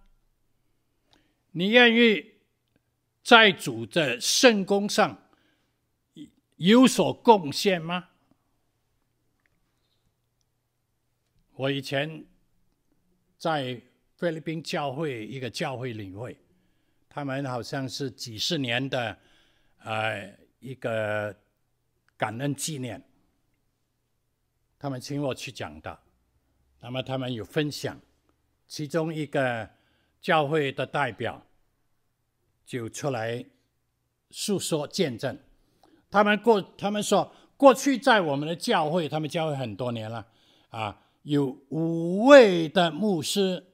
[1.51, 2.38] 你愿意
[3.29, 5.15] 在主的圣工上
[6.55, 8.09] 有所贡献吗？
[11.53, 12.25] 我以前
[13.37, 13.79] 在
[14.17, 16.35] 菲律宾教会一个教会领会，
[17.07, 19.15] 他们好像是几十年的
[19.83, 21.39] 呃一个
[22.17, 22.99] 感恩纪念。
[24.79, 26.01] 他们请我去讲道，
[26.79, 28.01] 那么他们有分享，
[28.65, 29.69] 其中一个
[30.19, 31.45] 教会的代表
[32.69, 33.43] 就出来
[34.29, 35.35] 诉说见证。
[36.11, 40.27] 他们过，他们说过去在我们的教会，他们教会很多年了
[40.69, 43.65] 啊，有五位的牧师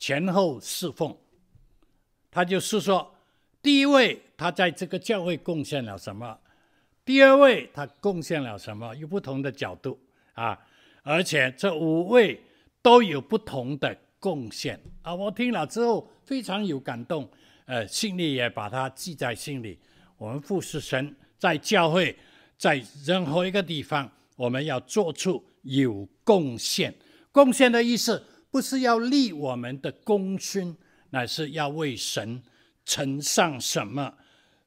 [0.00, 1.16] 前后侍奉。
[2.28, 3.14] 他就是说，
[3.62, 6.40] 第一位他在这个教会贡献了什么，
[7.04, 9.96] 第二位他贡献了什么，有不同的角度。
[10.32, 10.58] 啊，
[11.04, 12.42] 而且这五位
[12.82, 15.14] 都有不同的贡献啊！
[15.14, 17.30] 我听了之后非常有感动，
[17.66, 19.78] 呃，心里也把它记在心里。
[20.16, 22.16] 我们服侍神，在教会，
[22.56, 26.94] 在任何一个地方，我们要做出有贡献。
[27.32, 30.76] 贡献的意思不是要立我们的功勋，
[31.10, 32.42] 乃是要为神
[32.84, 34.14] 呈上什么，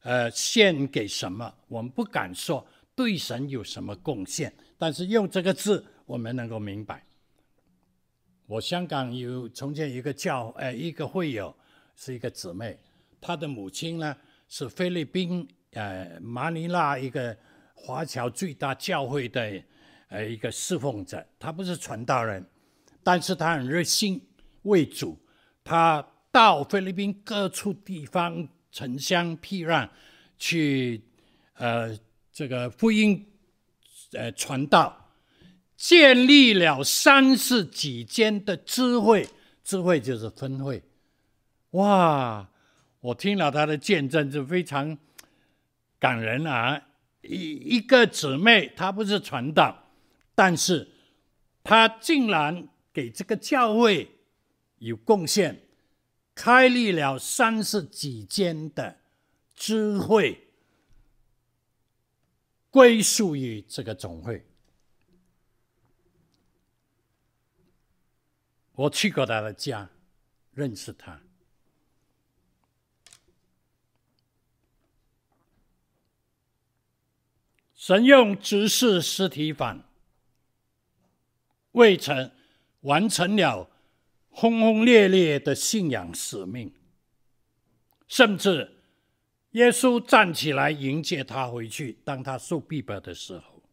[0.01, 1.53] 呃，献给什么。
[1.67, 4.53] 我们不敢说对神有什么贡献。
[4.77, 7.03] 但是用这个字，我们能够明白。
[8.45, 11.55] 我香港有从前一个教，呃，一个会友，
[11.95, 12.79] 是一个姊妹，
[13.19, 14.15] 他的母亲呢
[14.47, 17.37] 是菲律宾，呃，马尼拉一个
[17.73, 19.63] 华侨最大教会的，
[20.09, 21.25] 呃，一个侍奉者。
[21.37, 22.45] 他不是传道人，
[23.03, 24.21] 但是他很热心
[24.63, 25.17] 为主。
[25.63, 29.89] 他到菲律宾各处地方，城乡僻壤，
[30.37, 31.01] 去，
[31.53, 31.97] 呃，
[32.31, 33.25] 这个福音。
[34.13, 35.11] 呃，传道，
[35.75, 39.27] 建立了三十几间的知会，
[39.65, 40.81] 知会就是分会。
[41.71, 42.49] 哇，
[42.99, 44.97] 我听了他的见证，就非常
[45.99, 46.87] 感人啊！
[47.21, 49.91] 一一个姊妹，她不是传道，
[50.33, 50.89] 但是
[51.63, 54.09] 她竟然给这个教会
[54.79, 55.61] 有贡献，
[56.33, 58.97] 开立了三十几间的
[59.55, 60.43] 知会。
[62.69, 64.45] 归属于这个总会。
[68.73, 69.89] 我去过他的家，
[70.53, 71.19] 认识他。
[77.87, 79.81] 神用执事司提反，
[81.71, 82.29] 未曾
[82.81, 83.69] 完成了
[84.29, 86.73] 轰轰烈烈的信仰使命，
[88.05, 88.73] 甚至。
[89.51, 91.97] 耶稣站起来迎接他回去。
[92.03, 93.63] 当他受逼迫的时候，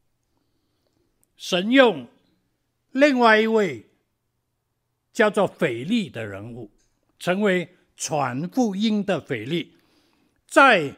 [1.37, 2.07] 神用
[2.93, 3.85] 另外一位
[5.12, 6.71] 叫做腓力的人物，
[7.19, 9.77] 成为传福音的腓力，
[10.47, 10.95] 在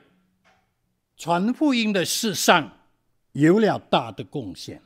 [1.16, 2.78] 传福音的事上
[3.36, 4.82] 有了大的贡献。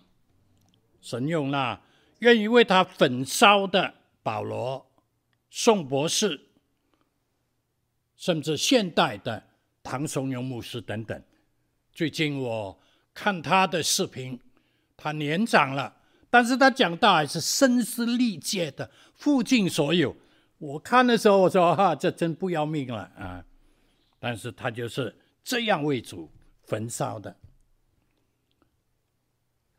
[1.01, 1.81] 神用那
[2.19, 4.87] 愿意为他焚烧的保罗、
[5.51, 6.41] 宋博士，
[8.17, 9.45] 甚至现代的。
[9.83, 11.23] 唐松勇牧师等等，
[11.91, 12.79] 最近我
[13.15, 14.39] 看他的视频，
[14.95, 15.97] 他年长了，
[16.29, 20.15] 但是他讲道还是声嘶力竭的，付尽所有。
[20.59, 23.43] 我看的时候，我说：“哈、这真不要命了啊！”
[24.21, 26.31] 但是他就是这样为主
[26.65, 27.35] 焚烧的。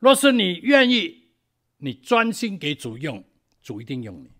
[0.01, 1.29] 若是你愿意，
[1.77, 3.23] 你专心给主用，
[3.61, 4.31] 主一定用你。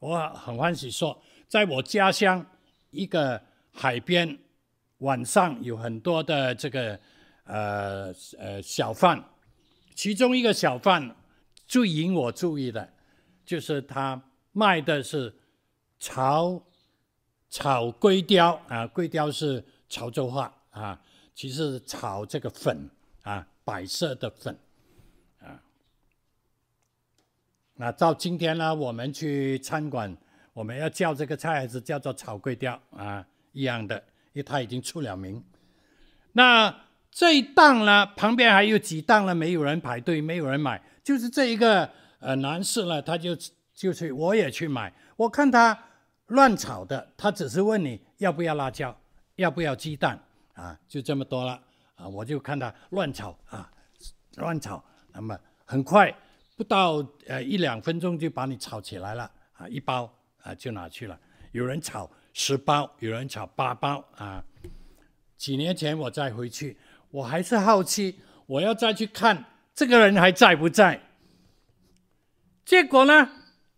[0.00, 2.44] 我很欢喜说，在我家乡
[2.90, 3.40] 一个
[3.70, 4.36] 海边。
[5.00, 6.98] 晚上有很多的这个
[7.44, 9.22] 呃呃小贩，
[9.94, 11.14] 其中一个小贩
[11.66, 12.94] 最引我注意的，
[13.44, 14.18] 就是他
[14.52, 15.38] 卖的是
[16.00, 16.58] 炒
[17.50, 20.98] 炒粿条啊，粿条是潮州话啊，
[21.34, 22.88] 其实炒这个粉
[23.20, 24.56] 啊，白色的粉
[25.40, 25.60] 啊。
[27.74, 30.16] 那到今天呢，我们去餐馆，
[30.54, 34.02] 我们要叫这个菜是叫做炒粿条啊，一样的。
[34.32, 35.42] 因为他已经出了名，
[36.32, 43.34] 那这一档呢，旁边还有几档呢，没有人排队，没有人买，就是这一个呃男士呢，他就
[43.72, 44.92] 就去，我也去买。
[45.16, 45.82] 我看他
[46.26, 48.94] 乱炒的，他只是问你要不要辣椒，
[49.36, 51.58] 要不要鸡蛋啊，就这么多了
[51.96, 52.08] 啊。
[52.08, 53.70] 我就看他乱炒啊，
[54.36, 54.82] 乱炒，
[55.12, 56.14] 那么很快
[56.56, 60.10] 不到呃一两分钟就把你炒起来了啊，一包
[60.42, 61.18] 啊就拿去了，
[61.52, 62.10] 有人炒。
[62.38, 64.44] 十包，有人炒八包啊！
[65.38, 66.76] 几年前我再回去，
[67.10, 69.42] 我还是好奇，我要再去看
[69.74, 71.00] 这个人还在不在。
[72.62, 73.30] 结果呢，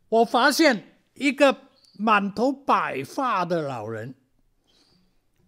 [0.08, 1.56] 我发现一个
[2.00, 4.16] 满头白发的老人，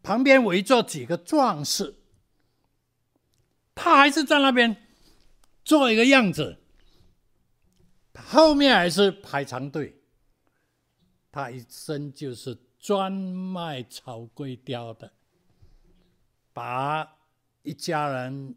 [0.04, 1.96] 旁边围着几个壮士，
[3.74, 4.76] 他还是在那边
[5.64, 6.58] 做一个样子，
[8.14, 10.00] 后面还是排长队，
[11.30, 12.58] 他一生就是。
[12.82, 15.12] 专卖草龟雕的，
[16.50, 17.18] 把
[17.62, 18.56] 一家人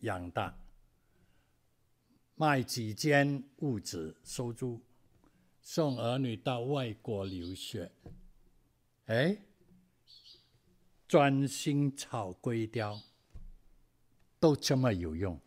[0.00, 0.58] 养大，
[2.34, 4.80] 卖几间屋子收租，
[5.62, 7.92] 送儿女到外国留学。
[9.06, 9.36] 哎，
[11.06, 13.00] 专心草龟雕
[14.40, 15.38] 都这么有用，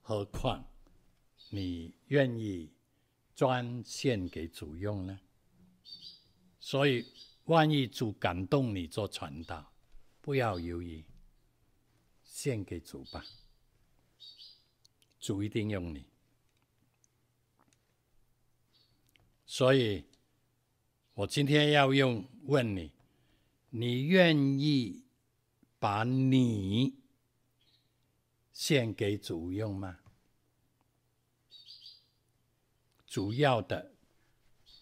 [0.00, 0.64] 何况
[1.50, 2.72] 你愿意
[3.34, 5.20] 专献给主用呢？
[6.58, 7.04] 所以，
[7.44, 9.70] 万一主感动你做传道，
[10.22, 11.04] 不要犹豫，
[12.24, 13.22] 献给主吧。
[15.20, 16.06] 主一定用你。
[19.44, 20.06] 所以，
[21.12, 22.92] 我今天要用问你：
[23.68, 25.04] 你愿意
[25.78, 27.01] 把你
[28.52, 29.98] 献给主用吗？
[33.06, 33.92] 主要的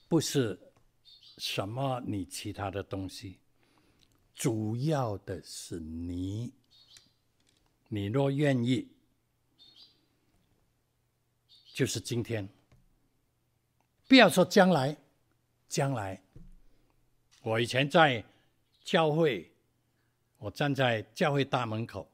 [0.08, 0.58] 不是。
[1.38, 2.02] 什么？
[2.06, 3.38] 你其他的东西，
[4.34, 6.52] 主要的是你。
[7.88, 8.86] 你若愿意，
[11.72, 12.46] 就是今天。
[14.06, 14.94] 不要说将来，
[15.66, 16.22] 将来。
[17.40, 18.22] 我以前在
[18.84, 19.50] 教会，
[20.36, 22.06] 我站在教会大门口，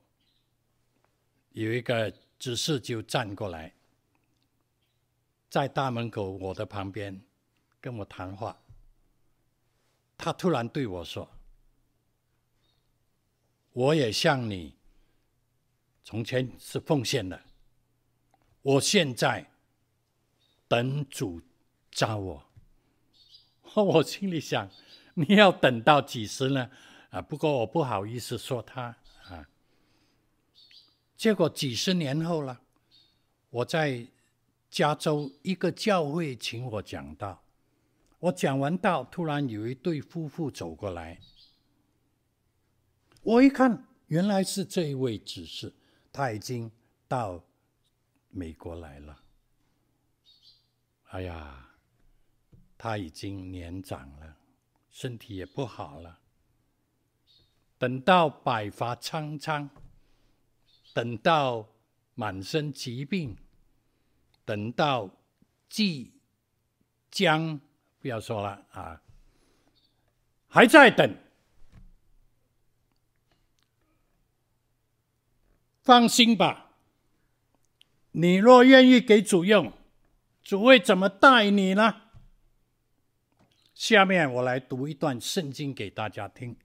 [1.56, 3.72] 有一个执事就站过来，
[5.48, 7.18] 在大门口我的旁边
[7.80, 8.60] 跟我谈话。
[10.18, 11.26] 他突然对我说
[13.72, 14.74] ：“我也像你，
[16.04, 17.42] 从前是奉献的，
[18.60, 19.50] 我现在
[20.68, 21.40] 等主
[21.90, 22.44] 召我。”
[23.74, 24.70] 我心里想
[25.14, 26.70] ：“你要等到几时呢？”
[27.08, 28.94] 啊，不过我不好意思说他。
[31.16, 32.60] 结果几十年后了，
[33.50, 34.06] 我在
[34.70, 37.42] 加州一个教会请我讲道。
[38.18, 41.18] 我讲完道，突然有一对夫妇走过来。
[43.22, 45.72] 我一看，原来是这一位指示，
[46.12, 46.70] 他已经
[47.08, 47.42] 到
[48.30, 49.22] 美国来了。
[51.10, 51.70] 哎呀，
[52.76, 54.36] 他已经年长了，
[54.90, 56.18] 身体也不好了。
[57.78, 59.68] 等到白发苍苍，
[60.96, 61.68] 等到
[62.14, 63.36] 满身疾病，
[64.46, 65.10] 等到
[65.68, 66.14] 即
[67.10, 67.60] 将。
[68.00, 69.02] 不要说了啊，
[70.48, 71.14] 还在等。
[75.82, 76.70] 放心吧，
[78.12, 79.70] 你若愿意给主用，
[80.42, 82.04] 主会怎么待你呢？
[83.74, 86.56] 下面我来读一段圣经给大家听，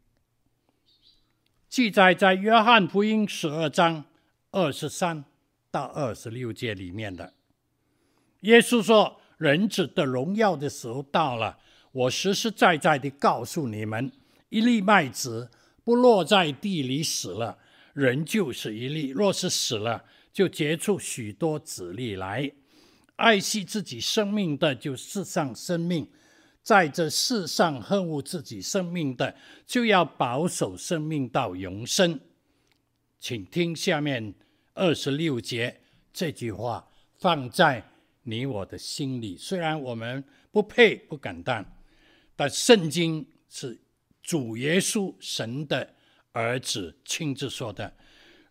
[1.68, 4.06] 记载在约翰福音十二章
[4.52, 5.26] 二十三
[5.72, 7.34] 到二十六节里面的。
[8.42, 9.18] 耶稣说。
[9.42, 11.58] 人子的荣耀的时候到了，
[11.92, 14.12] 我实实在在的告诉你们：
[14.50, 15.50] 一粒麦子
[15.84, 17.58] 不落在地里死了，
[17.94, 22.52] 人就是一粒；若是死了，就结出许多子粒来。
[23.16, 26.06] 爱惜自己生命的，就世上生命；
[26.62, 29.36] 在这世上恨恶自己生命的，
[29.66, 32.20] 就要保守生命到永生。
[33.20, 34.36] 请听下面
[34.74, 37.84] 二十六节这句话，放在。
[38.24, 41.66] 你我的心里，虽然我们不配不敢当，
[42.36, 43.82] 但圣经是
[44.22, 45.96] 主耶稣神的
[46.32, 47.92] 儿子亲自说的：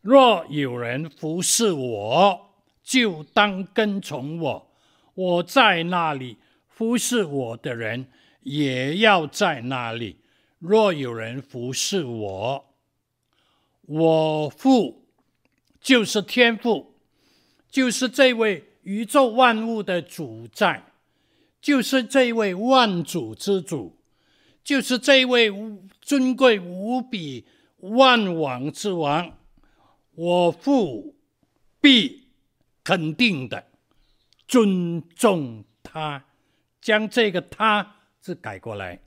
[0.00, 2.52] 若有人服侍我，
[2.82, 4.72] 就当跟从我；
[5.14, 8.10] 我在那里，服侍我的人
[8.42, 10.18] 也要在那里。
[10.58, 12.74] 若有人服侍我，
[13.82, 14.99] 我父
[15.80, 16.94] 就是天父，
[17.70, 18.66] 就是这位。
[18.82, 20.90] 宇宙万物的主宰，
[21.60, 23.98] 就是这位万主之主，
[24.64, 25.52] 就是这位
[26.00, 27.44] 尊贵无比
[27.76, 29.36] 万王之王。
[30.14, 31.14] 我父
[31.78, 32.28] 必
[32.82, 33.66] 肯定的
[34.48, 36.24] 尊重他，
[36.80, 38.98] 将这个“他”字改过来，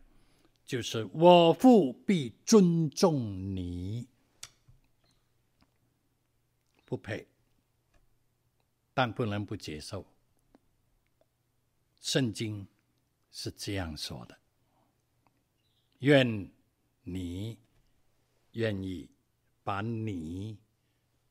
[0.64, 4.06] 就是我父必尊重你，
[6.94, 7.28] 不配。
[8.94, 10.06] 但不能不接受，
[12.00, 12.68] 圣经
[13.32, 14.38] 是这样说的：
[15.98, 16.52] 愿
[17.02, 17.58] 你
[18.52, 19.10] 愿意
[19.64, 20.60] 把你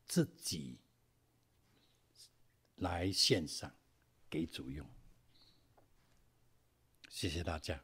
[0.05, 0.77] 自己
[2.75, 3.73] 来献上
[4.29, 4.85] 给主用。
[7.07, 7.81] 谢谢大家。